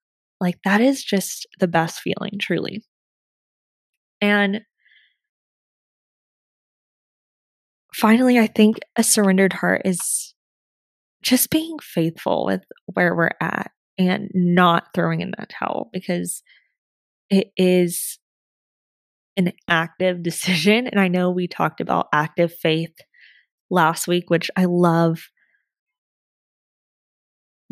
Like, 0.40 0.58
that 0.64 0.80
is 0.80 1.02
just 1.02 1.46
the 1.60 1.68
best 1.68 2.00
feeling, 2.00 2.38
truly. 2.40 2.82
And 4.20 4.62
finally, 7.94 8.38
I 8.38 8.46
think 8.46 8.78
a 8.96 9.02
surrendered 9.02 9.52
heart 9.52 9.82
is 9.84 10.34
just 11.22 11.50
being 11.50 11.78
faithful 11.80 12.44
with 12.44 12.62
where 12.86 13.14
we're 13.14 13.30
at 13.40 13.70
and 13.98 14.30
not 14.34 14.88
throwing 14.94 15.20
in 15.20 15.32
that 15.38 15.50
towel 15.50 15.90
because 15.92 16.42
it 17.30 17.52
is 17.56 18.18
an 19.36 19.52
active 19.68 20.22
decision. 20.22 20.86
And 20.86 21.00
I 21.00 21.08
know 21.08 21.30
we 21.30 21.46
talked 21.46 21.80
about 21.80 22.08
active 22.12 22.52
faith 22.52 22.94
last 23.70 24.06
week, 24.06 24.28
which 24.28 24.50
I 24.56 24.66
love, 24.66 25.20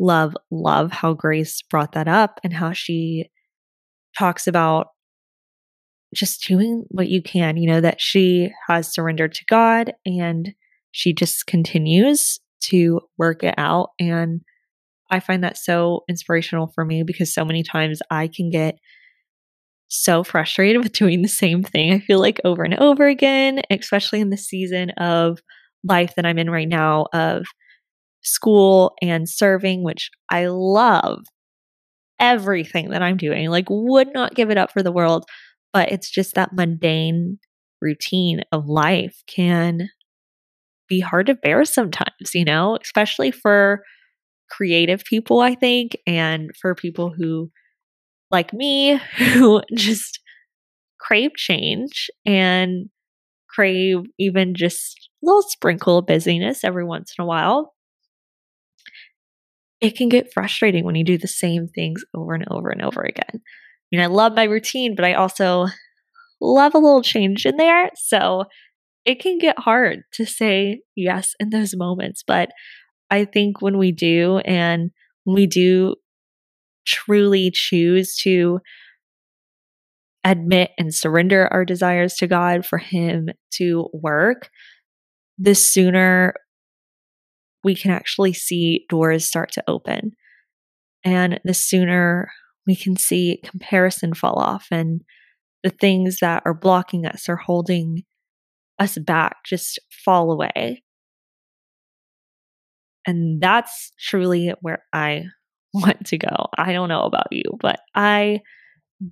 love, 0.01 0.35
love 0.49 0.91
how 0.91 1.13
Grace 1.13 1.61
brought 1.69 1.91
that 1.93 2.07
up 2.07 2.39
and 2.43 2.51
how 2.51 2.73
she 2.73 3.29
talks 4.17 4.47
about 4.47 4.87
just 6.13 6.45
doing 6.45 6.83
what 6.89 7.07
you 7.07 7.21
can, 7.21 7.55
you 7.55 7.67
know, 7.67 7.79
that 7.79 8.01
she 8.01 8.51
has 8.67 8.91
surrendered 8.91 9.33
to 9.35 9.45
God 9.45 9.93
and 10.05 10.53
she 10.91 11.13
just 11.13 11.45
continues 11.45 12.39
to 12.63 12.99
work 13.17 13.43
it 13.43 13.55
out. 13.57 13.89
And 13.99 14.41
I 15.09 15.19
find 15.19 15.43
that 15.43 15.57
so 15.57 16.01
inspirational 16.09 16.67
for 16.73 16.83
me 16.83 17.03
because 17.03 17.33
so 17.33 17.45
many 17.45 17.63
times 17.63 18.01
I 18.09 18.27
can 18.27 18.49
get 18.49 18.75
so 19.87 20.23
frustrated 20.23 20.81
with 20.83 20.93
doing 20.93 21.21
the 21.21 21.27
same 21.27 21.63
thing. 21.63 21.93
I 21.93 21.99
feel 21.99 22.19
like 22.19 22.41
over 22.43 22.63
and 22.63 22.77
over 22.79 23.07
again, 23.07 23.61
especially 23.69 24.19
in 24.19 24.31
the 24.31 24.37
season 24.37 24.89
of 24.91 25.39
life 25.83 26.15
that 26.15 26.25
I'm 26.25 26.39
in 26.39 26.49
right 26.49 26.67
now 26.67 27.05
of 27.13 27.45
school 28.23 28.95
and 29.01 29.27
serving, 29.29 29.83
which 29.83 30.09
I 30.29 30.47
love 30.47 31.23
everything 32.19 32.91
that 32.91 33.01
I'm 33.01 33.17
doing. 33.17 33.49
Like, 33.49 33.67
would 33.69 34.13
not 34.13 34.35
give 34.35 34.49
it 34.51 34.57
up 34.57 34.71
for 34.71 34.83
the 34.83 34.91
world. 34.91 35.25
But 35.73 35.91
it's 35.91 36.09
just 36.09 36.35
that 36.35 36.53
mundane 36.53 37.39
routine 37.81 38.41
of 38.51 38.67
life 38.67 39.23
can 39.27 39.89
be 40.87 40.99
hard 40.99 41.27
to 41.27 41.35
bear 41.35 41.65
sometimes, 41.65 42.33
you 42.33 42.45
know, 42.45 42.77
especially 42.81 43.31
for 43.31 43.83
creative 44.49 45.03
people, 45.05 45.39
I 45.41 45.55
think, 45.55 45.97
and 46.07 46.51
for 46.61 46.75
people 46.75 47.13
who, 47.15 47.51
like 48.31 48.53
me, 48.53 48.97
who 49.17 49.61
just 49.75 50.19
crave 50.99 51.31
change 51.35 52.09
and 52.25 52.89
crave 53.49 53.99
even 54.19 54.55
just 54.55 55.09
a 55.23 55.27
little 55.27 55.43
sprinkle 55.43 55.99
of 55.99 56.07
busyness 56.07 56.63
every 56.63 56.85
once 56.85 57.13
in 57.17 57.23
a 57.23 57.27
while. 57.27 57.73
It 59.81 59.97
can 59.97 60.09
get 60.09 60.31
frustrating 60.31 60.85
when 60.85 60.95
you 60.95 61.03
do 61.03 61.17
the 61.17 61.27
same 61.27 61.67
things 61.67 62.03
over 62.15 62.33
and 62.33 62.45
over 62.49 62.69
and 62.69 62.81
over 62.81 63.01
again. 63.01 63.33
I 63.33 63.39
mean, 63.91 64.01
I 64.01 64.05
love 64.05 64.35
my 64.35 64.43
routine, 64.43 64.95
but 64.95 65.05
I 65.05 65.13
also 65.13 65.67
love 66.39 66.73
a 66.75 66.79
little 66.79 67.01
change 67.01 67.45
in 67.45 67.57
there. 67.57 67.89
So 67.95 68.45
it 69.05 69.19
can 69.19 69.37
get 69.39 69.59
hard 69.59 70.03
to 70.13 70.25
say 70.25 70.81
yes 70.95 71.33
in 71.39 71.49
those 71.49 71.75
moments. 71.75 72.23
But 72.25 72.49
I 73.09 73.25
think 73.25 73.61
when 73.61 73.77
we 73.77 73.91
do, 73.91 74.37
and 74.39 74.91
we 75.25 75.47
do 75.47 75.95
truly 76.85 77.51
choose 77.53 78.15
to 78.23 78.59
admit 80.23 80.71
and 80.77 80.93
surrender 80.93 81.47
our 81.51 81.65
desires 81.65 82.13
to 82.15 82.27
God 82.27 82.65
for 82.65 82.77
Him 82.77 83.29
to 83.55 83.89
work, 83.93 84.49
the 85.37 85.55
sooner 85.55 86.35
we 87.63 87.75
can 87.75 87.91
actually 87.91 88.33
see 88.33 88.85
doors 88.89 89.27
start 89.27 89.51
to 89.53 89.63
open. 89.67 90.11
And 91.03 91.39
the 91.43 91.53
sooner 91.53 92.31
we 92.67 92.75
can 92.75 92.95
see 92.95 93.41
comparison 93.43 94.13
fall 94.13 94.37
off 94.37 94.67
and 94.71 95.01
the 95.63 95.69
things 95.69 96.19
that 96.21 96.43
are 96.45 96.53
blocking 96.53 97.05
us 97.05 97.27
or 97.27 97.35
holding 97.35 98.03
us 98.79 98.97
back 98.97 99.37
just 99.45 99.79
fall 100.05 100.31
away. 100.31 100.83
And 103.05 103.41
that's 103.41 103.91
truly 103.99 104.53
where 104.61 104.83
I 104.93 105.25
want 105.73 106.05
to 106.07 106.17
go. 106.17 106.47
I 106.57 106.73
don't 106.73 106.89
know 106.89 107.03
about 107.03 107.27
you, 107.31 107.43
but 107.59 107.79
I 107.95 108.41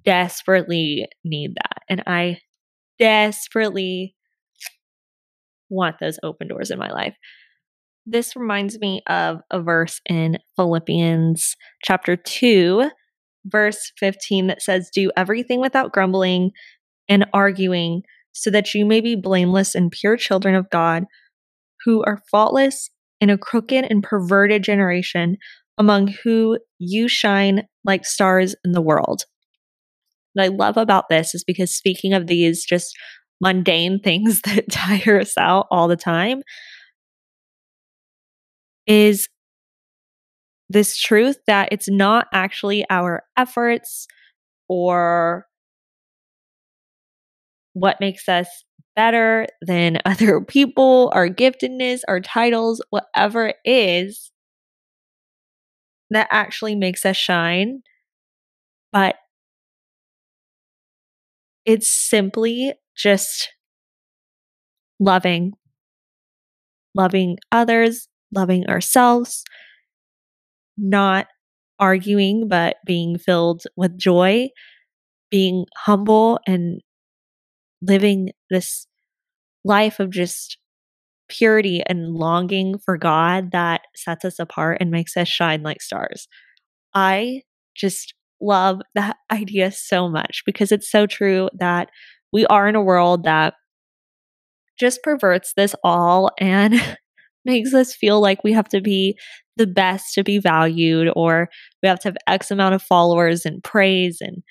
desperately 0.05 1.07
need 1.23 1.55
that. 1.55 1.83
And 1.89 2.03
I 2.05 2.39
desperately 2.99 4.15
want 5.69 5.97
those 5.99 6.19
open 6.23 6.47
doors 6.47 6.71
in 6.71 6.79
my 6.79 6.91
life. 6.91 7.15
This 8.11 8.35
reminds 8.35 8.79
me 8.79 9.03
of 9.05 9.41
a 9.51 9.61
verse 9.61 10.01
in 10.09 10.39
Philippians 10.55 11.55
chapter 11.83 12.15
2, 12.15 12.89
verse 13.45 13.91
15 13.99 14.47
that 14.47 14.63
says, 14.63 14.89
Do 14.91 15.11
everything 15.15 15.61
without 15.61 15.93
grumbling 15.93 16.49
and 17.07 17.27
arguing, 17.33 18.01
so 18.31 18.49
that 18.49 18.73
you 18.73 18.83
may 18.83 18.99
be 18.99 19.15
blameless 19.15 19.75
and 19.75 19.91
pure 19.91 20.17
children 20.17 20.55
of 20.55 20.71
God, 20.71 21.03
who 21.85 22.03
are 22.03 22.23
faultless 22.31 22.89
in 23.21 23.29
a 23.29 23.37
crooked 23.37 23.85
and 23.87 24.01
perverted 24.01 24.63
generation, 24.63 25.37
among 25.77 26.07
who 26.23 26.57
you 26.79 27.07
shine 27.07 27.67
like 27.85 28.07
stars 28.07 28.55
in 28.65 28.71
the 28.71 28.81
world. 28.81 29.21
What 30.33 30.45
I 30.45 30.47
love 30.47 30.77
about 30.77 31.09
this 31.09 31.35
is 31.35 31.43
because 31.43 31.75
speaking 31.75 32.13
of 32.13 32.25
these 32.25 32.65
just 32.65 32.91
mundane 33.39 33.99
things 34.03 34.41
that 34.45 34.71
tire 34.71 35.19
us 35.19 35.37
out 35.37 35.67
all 35.69 35.87
the 35.87 35.95
time, 35.95 36.41
is 38.89 39.29
this 40.69 40.97
truth 40.97 41.37
that 41.47 41.69
it's 41.71 41.89
not 41.89 42.27
actually 42.33 42.85
our 42.89 43.23
efforts 43.37 44.07
or 44.67 45.45
what 47.73 47.99
makes 47.99 48.27
us 48.27 48.47
better 48.95 49.47
than 49.61 49.99
other 50.05 50.41
people, 50.41 51.11
our 51.13 51.29
giftedness, 51.29 52.01
our 52.07 52.19
titles, 52.19 52.83
whatever 52.89 53.47
it 53.47 53.57
is 53.65 54.31
that 56.11 56.27
actually 56.31 56.75
makes 56.75 57.05
us 57.05 57.15
shine. 57.17 57.81
But 58.91 59.15
it's 61.65 61.89
simply 61.89 62.73
just 62.95 63.49
loving, 64.99 65.53
loving 66.95 67.37
others, 67.51 68.08
loving 68.33 68.67
ourselves, 68.67 69.43
not 70.77 71.27
arguing, 71.79 72.47
but 72.47 72.77
being 72.85 73.17
filled 73.17 73.63
with 73.75 73.97
joy, 73.97 74.49
being 75.31 75.65
humble 75.77 76.39
and 76.47 76.81
living 77.81 78.31
this 78.49 78.87
life 79.63 79.99
of 79.99 80.09
just 80.09 80.57
purity 81.29 81.81
and 81.85 82.15
longing 82.15 82.77
for 82.79 82.97
God 82.97 83.51
that 83.51 83.81
sets 83.95 84.25
us 84.25 84.39
apart 84.39 84.79
and 84.81 84.91
makes 84.91 85.15
us 85.15 85.27
shine 85.27 85.63
like 85.63 85.81
stars. 85.81 86.27
I 86.93 87.43
just 87.75 88.13
love 88.41 88.81
that 88.95 89.17
idea 89.31 89.71
so 89.71 90.09
much 90.09 90.43
because 90.45 90.71
it's 90.71 90.89
so 90.89 91.05
true 91.05 91.49
that 91.57 91.89
we 92.33 92.45
are 92.47 92.67
in 92.67 92.75
a 92.75 92.81
world 92.81 93.23
that 93.23 93.53
just 94.79 95.03
perverts 95.03 95.53
this 95.55 95.75
all 95.83 96.31
and 96.39 96.75
makes 97.45 97.73
us 97.73 97.93
feel 97.93 98.21
like 98.21 98.43
we 98.43 98.53
have 98.53 98.69
to 98.69 98.81
be 98.81 99.17
the 99.57 99.67
best 99.67 100.13
to 100.13 100.23
be 100.23 100.39
valued 100.39 101.11
or 101.15 101.49
we 101.81 101.89
have 101.89 101.99
to 101.99 102.07
have 102.09 102.17
X 102.27 102.51
amount 102.51 102.75
of 102.75 102.81
followers 102.81 103.45
and 103.45 103.63
praise 103.63 104.17
and 104.21 104.43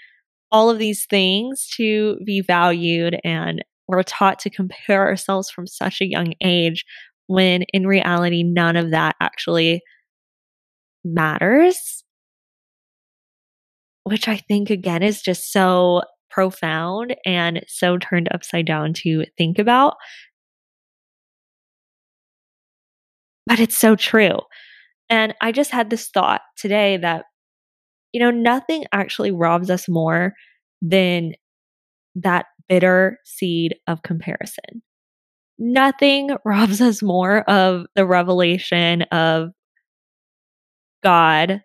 all 0.51 0.71
of 0.71 0.79
these 0.79 1.07
things 1.09 1.67
to 1.77 2.19
be 2.25 2.41
valued 2.41 3.19
and 3.25 3.65
we're 3.87 4.03
taught 4.03 4.39
to 4.41 4.51
compare 4.51 5.07
ourselves 5.07 5.51
from 5.51 5.67
such 5.67 6.01
a 6.01 6.09
young 6.09 6.35
age 6.43 6.85
when 7.27 7.63
in 7.73 7.87
reality 7.87 8.43
none 8.43 8.77
of 8.77 8.91
that 8.91 9.17
actually 9.21 9.83
matters. 11.05 12.05
Which 14.05 14.27
i 14.27 14.37
think 14.37 14.71
again 14.71 15.03
is 15.03 15.21
just 15.21 15.53
so 15.53 16.03
profound 16.31 17.15
and 17.27 17.63
so 17.69 17.99
turned 17.99 18.29
upside 18.33 18.67
down 18.67 18.93
to 18.93 19.25
think 19.37 19.59
about 19.59 19.97
but 23.49 23.61
it's 23.61 23.79
so 23.79 23.97
true 23.97 24.39
and 25.11 25.35
i 25.43 25.53
just 25.53 25.71
had 25.73 25.91
this 25.91 26.09
thought 26.11 26.43
today 26.59 26.97
that 26.99 27.27
You 28.13 28.21
know, 28.21 28.31
nothing 28.31 28.85
actually 28.93 29.33
robs 29.33 29.71
us 29.71 29.89
more 29.89 30.35
than 30.83 31.35
that 32.17 32.47
bitter 32.69 33.19
seed 33.25 33.77
of 33.87 34.03
comparison. 34.03 34.83
Nothing 35.59 36.31
robs 36.45 36.81
us 36.81 37.03
more 37.03 37.43
of 37.51 37.87
the 37.97 38.07
revelation 38.07 39.03
of 39.13 39.51
God 41.03 41.63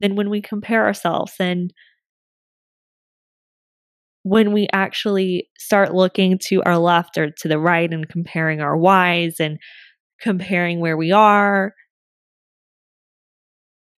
than 0.00 0.14
when 0.16 0.30
we 0.30 0.40
compare 0.40 0.84
ourselves 0.86 1.34
and 1.40 1.72
when 4.22 4.52
we 4.52 4.68
actually 4.72 5.48
start 5.58 5.94
looking 5.94 6.38
to 6.38 6.62
our 6.64 6.76
left 6.76 7.16
or 7.16 7.30
to 7.30 7.48
the 7.48 7.58
right 7.58 7.92
and 7.92 8.08
comparing 8.08 8.60
our 8.60 8.76
whys 8.76 9.36
and 9.40 9.58
comparing 10.20 10.80
where 10.80 10.96
we 10.96 11.12
are. 11.12 11.74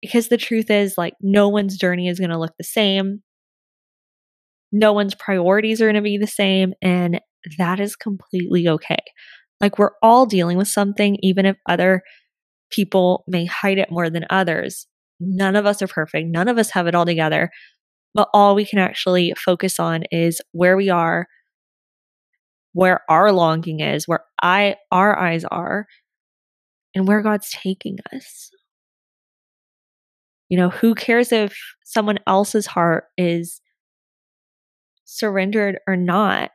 Because 0.01 0.29
the 0.29 0.37
truth 0.37 0.71
is, 0.71 0.97
like, 0.97 1.13
no 1.21 1.47
one's 1.49 1.77
journey 1.77 2.07
is 2.07 2.19
going 2.19 2.31
to 2.31 2.39
look 2.39 2.53
the 2.57 2.63
same. 2.63 3.21
No 4.71 4.93
one's 4.93 5.15
priorities 5.15 5.81
are 5.81 5.85
going 5.85 5.95
to 5.95 6.01
be 6.01 6.17
the 6.17 6.25
same. 6.27 6.73
And 6.81 7.21
that 7.57 7.79
is 7.79 7.95
completely 7.95 8.67
okay. 8.67 8.97
Like, 9.59 9.77
we're 9.77 9.91
all 10.01 10.25
dealing 10.25 10.57
with 10.57 10.67
something, 10.67 11.17
even 11.21 11.45
if 11.45 11.57
other 11.69 12.01
people 12.71 13.23
may 13.27 13.45
hide 13.45 13.77
it 13.77 13.91
more 13.91 14.09
than 14.09 14.25
others. 14.29 14.87
None 15.19 15.55
of 15.55 15.67
us 15.67 15.83
are 15.83 15.87
perfect. 15.87 16.27
None 16.29 16.47
of 16.47 16.57
us 16.57 16.71
have 16.71 16.87
it 16.87 16.95
all 16.95 17.05
together. 17.05 17.51
But 18.13 18.29
all 18.33 18.55
we 18.55 18.65
can 18.65 18.79
actually 18.79 19.33
focus 19.37 19.79
on 19.79 20.03
is 20.11 20.41
where 20.51 20.75
we 20.75 20.89
are, 20.89 21.27
where 22.73 23.01
our 23.09 23.31
longing 23.31 23.81
is, 23.81 24.07
where 24.07 24.23
I 24.41 24.77
our 24.91 25.17
eyes 25.17 25.45
are, 25.45 25.85
and 26.95 27.07
where 27.07 27.21
God's 27.21 27.49
taking 27.51 27.97
us. 28.13 28.51
You 30.49 30.57
know, 30.57 30.69
who 30.69 30.95
cares 30.95 31.31
if 31.31 31.57
someone 31.83 32.19
else's 32.27 32.67
heart 32.67 33.05
is 33.17 33.61
surrendered 35.05 35.79
or 35.87 35.95
not? 35.95 36.51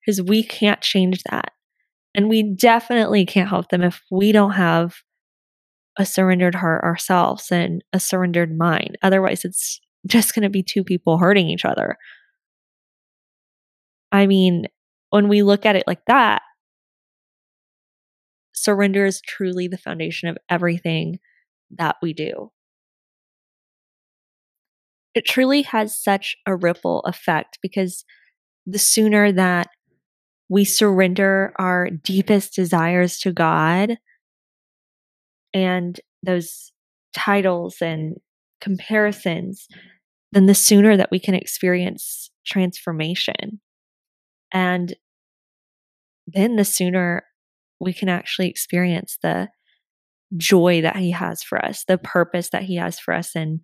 Because 0.00 0.22
we 0.22 0.44
can't 0.44 0.80
change 0.80 1.22
that. 1.24 1.50
And 2.14 2.28
we 2.28 2.54
definitely 2.54 3.26
can't 3.26 3.48
help 3.48 3.68
them 3.68 3.82
if 3.82 4.02
we 4.10 4.30
don't 4.32 4.52
have 4.52 4.94
a 5.98 6.06
surrendered 6.06 6.54
heart 6.54 6.84
ourselves 6.84 7.50
and 7.50 7.82
a 7.92 7.98
surrendered 7.98 8.56
mind. 8.56 8.96
Otherwise, 9.02 9.44
it's 9.44 9.80
just 10.06 10.34
going 10.34 10.44
to 10.44 10.50
be 10.50 10.62
two 10.62 10.84
people 10.84 11.18
hurting 11.18 11.48
each 11.48 11.64
other. 11.64 11.96
I 14.12 14.26
mean, 14.26 14.66
when 15.10 15.28
we 15.28 15.42
look 15.42 15.66
at 15.66 15.76
it 15.76 15.84
like 15.86 16.04
that, 16.06 16.42
surrender 18.56 19.06
is 19.06 19.20
truly 19.20 19.68
the 19.68 19.78
foundation 19.78 20.28
of 20.28 20.38
everything 20.48 21.18
that 21.70 21.96
we 22.02 22.12
do. 22.12 22.50
It 25.14 25.24
truly 25.24 25.62
has 25.62 25.96
such 25.96 26.36
a 26.46 26.54
ripple 26.56 27.00
effect 27.00 27.58
because 27.62 28.04
the 28.66 28.78
sooner 28.78 29.32
that 29.32 29.68
we 30.48 30.64
surrender 30.64 31.52
our 31.56 31.88
deepest 31.90 32.54
desires 32.54 33.18
to 33.20 33.32
God, 33.32 33.98
and 35.54 35.98
those 36.22 36.72
titles 37.14 37.76
and 37.80 38.16
comparisons, 38.60 39.68
then 40.32 40.46
the 40.46 40.54
sooner 40.54 40.96
that 40.96 41.10
we 41.10 41.18
can 41.18 41.34
experience 41.34 42.30
transformation. 42.44 43.60
And 44.52 44.94
then 46.26 46.56
the 46.56 46.64
sooner 46.64 47.24
we 47.80 47.92
can 47.92 48.08
actually 48.08 48.48
experience 48.48 49.18
the 49.22 49.48
joy 50.36 50.80
that 50.82 50.96
He 50.96 51.10
has 51.12 51.42
for 51.42 51.64
us, 51.64 51.84
the 51.86 51.98
purpose 51.98 52.50
that 52.50 52.64
He 52.64 52.76
has 52.76 52.98
for 52.98 53.14
us, 53.14 53.34
and 53.34 53.60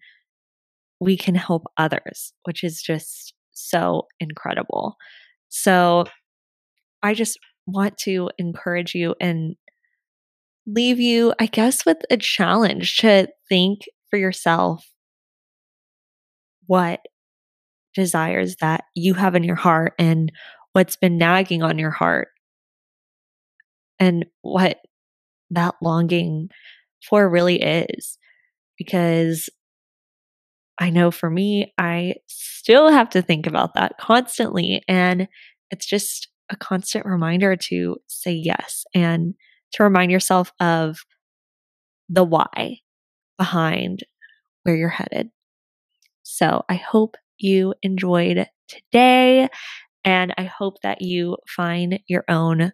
we 1.00 1.16
can 1.16 1.34
help 1.34 1.64
others, 1.76 2.32
which 2.44 2.62
is 2.62 2.80
just 2.80 3.34
so 3.52 4.06
incredible. 4.20 4.96
So 5.48 6.04
I 7.02 7.14
just 7.14 7.38
want 7.66 7.98
to 7.98 8.30
encourage 8.38 8.94
you 8.94 9.14
and 9.20 9.56
leave 10.66 11.00
you, 11.00 11.34
I 11.38 11.46
guess, 11.46 11.84
with 11.84 11.98
a 12.10 12.16
challenge 12.16 12.98
to 12.98 13.28
think 13.48 13.80
for 14.10 14.18
yourself 14.18 14.86
what 16.66 17.00
desires 17.94 18.56
that 18.60 18.84
you 18.94 19.14
have 19.14 19.34
in 19.34 19.44
your 19.44 19.56
heart 19.56 19.94
and 19.98 20.32
what's 20.72 20.96
been 20.96 21.18
nagging 21.18 21.62
on 21.62 21.78
your 21.78 21.90
heart 21.90 22.28
and 24.02 24.26
what 24.40 24.78
that 25.50 25.76
longing 25.80 26.48
for 27.08 27.30
really 27.30 27.62
is. 27.62 28.18
Because 28.76 29.48
I 30.80 30.90
know 30.90 31.12
for 31.12 31.30
me, 31.30 31.72
I 31.78 32.16
still 32.26 32.90
have 32.90 33.10
to 33.10 33.22
think 33.22 33.46
about 33.46 33.74
that 33.74 33.98
constantly. 34.00 34.82
And 34.88 35.28
it's 35.70 35.86
just 35.86 36.26
a 36.50 36.56
constant 36.56 37.06
reminder 37.06 37.54
to 37.68 37.96
say 38.08 38.32
yes 38.32 38.84
and 38.92 39.34
to 39.74 39.84
remind 39.84 40.10
yourself 40.10 40.50
of 40.58 40.98
the 42.08 42.24
why 42.24 42.78
behind 43.38 44.00
where 44.64 44.74
you're 44.74 44.88
headed. 44.88 45.28
So 46.24 46.64
I 46.68 46.74
hope 46.74 47.14
you 47.38 47.74
enjoyed 47.82 48.48
today 48.66 49.48
and 50.04 50.34
I 50.36 50.44
hope 50.44 50.82
that 50.82 51.02
you 51.02 51.36
find 51.46 52.00
your 52.08 52.24
own 52.28 52.72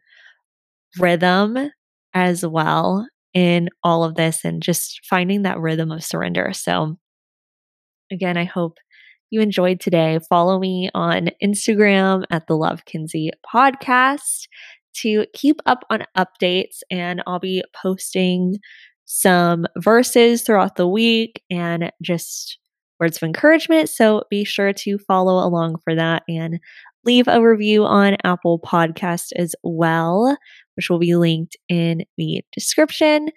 rhythm 0.98 1.70
as 2.14 2.44
well 2.46 3.06
in 3.34 3.68
all 3.82 4.04
of 4.04 4.14
this 4.14 4.44
and 4.44 4.62
just 4.62 5.00
finding 5.08 5.42
that 5.42 5.60
rhythm 5.60 5.92
of 5.92 6.02
surrender. 6.02 6.52
So, 6.52 6.96
again, 8.10 8.36
I 8.36 8.44
hope 8.44 8.78
you 9.30 9.40
enjoyed 9.40 9.80
today. 9.80 10.18
Follow 10.28 10.58
me 10.58 10.90
on 10.94 11.30
Instagram 11.42 12.24
at 12.30 12.46
the 12.46 12.56
Love 12.56 12.84
Kinsey 12.86 13.30
podcast 13.54 14.46
to 14.94 15.26
keep 15.34 15.60
up 15.66 15.84
on 15.90 16.04
updates, 16.16 16.78
and 16.90 17.22
I'll 17.26 17.38
be 17.38 17.62
posting 17.80 18.56
some 19.04 19.66
verses 19.76 20.42
throughout 20.42 20.76
the 20.76 20.88
week 20.88 21.42
and 21.50 21.92
just 22.02 22.58
words 23.00 23.16
of 23.16 23.22
encouragement. 23.22 23.88
So 23.88 24.24
be 24.30 24.44
sure 24.44 24.72
to 24.72 24.98
follow 24.98 25.46
along 25.46 25.76
for 25.84 25.94
that 25.94 26.24
and 26.28 26.58
leave 27.04 27.28
a 27.28 27.42
review 27.42 27.84
on 27.84 28.16
Apple 28.24 28.60
Podcast 28.60 29.32
as 29.36 29.54
well, 29.62 30.36
which 30.76 30.90
will 30.90 30.98
be 30.98 31.14
linked 31.14 31.56
in 31.68 32.04
the 32.16 32.42
description. 32.52 33.30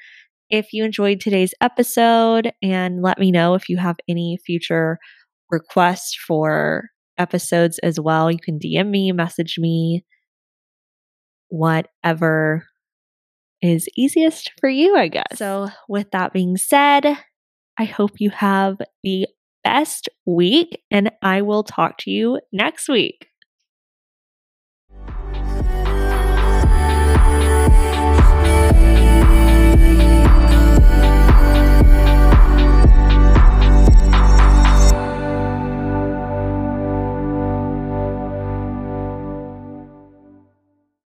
If 0.50 0.74
you 0.74 0.84
enjoyed 0.84 1.22
today's 1.22 1.54
episode, 1.62 2.52
and 2.62 3.02
let 3.02 3.18
me 3.20 3.32
know 3.32 3.54
if 3.56 3.70
you 3.70 3.78
have 3.78 3.96
any 4.10 4.38
future 4.46 5.00
requests 5.50 6.16
for 6.16 6.90
episodes 7.18 7.80
as 7.80 8.00
well. 8.00 8.32
You 8.32 8.40
can 8.40 8.60
DM 8.60 8.90
me, 8.90 9.12
message 9.12 9.58
me, 9.60 10.04
whatever 11.50 12.66
is 13.62 13.88
easiest 13.96 14.52
for 14.60 14.70
you, 14.70 14.96
I 14.98 15.08
guess. 15.08 15.38
So, 15.38 15.70
with 15.88 16.10
that 16.12 16.34
being 16.34 16.58
said, 16.58 17.06
I 17.78 17.84
hope 17.86 18.12
you 18.20 18.32
have 18.32 18.78
the 19.04 19.28
best 19.64 20.10
week, 20.26 20.82
and 20.90 21.12
I 21.22 21.44
will 21.44 21.64
talk 21.64 21.98
to 22.00 22.12
you 22.12 22.40
next 22.52 22.90
week. 22.90 23.28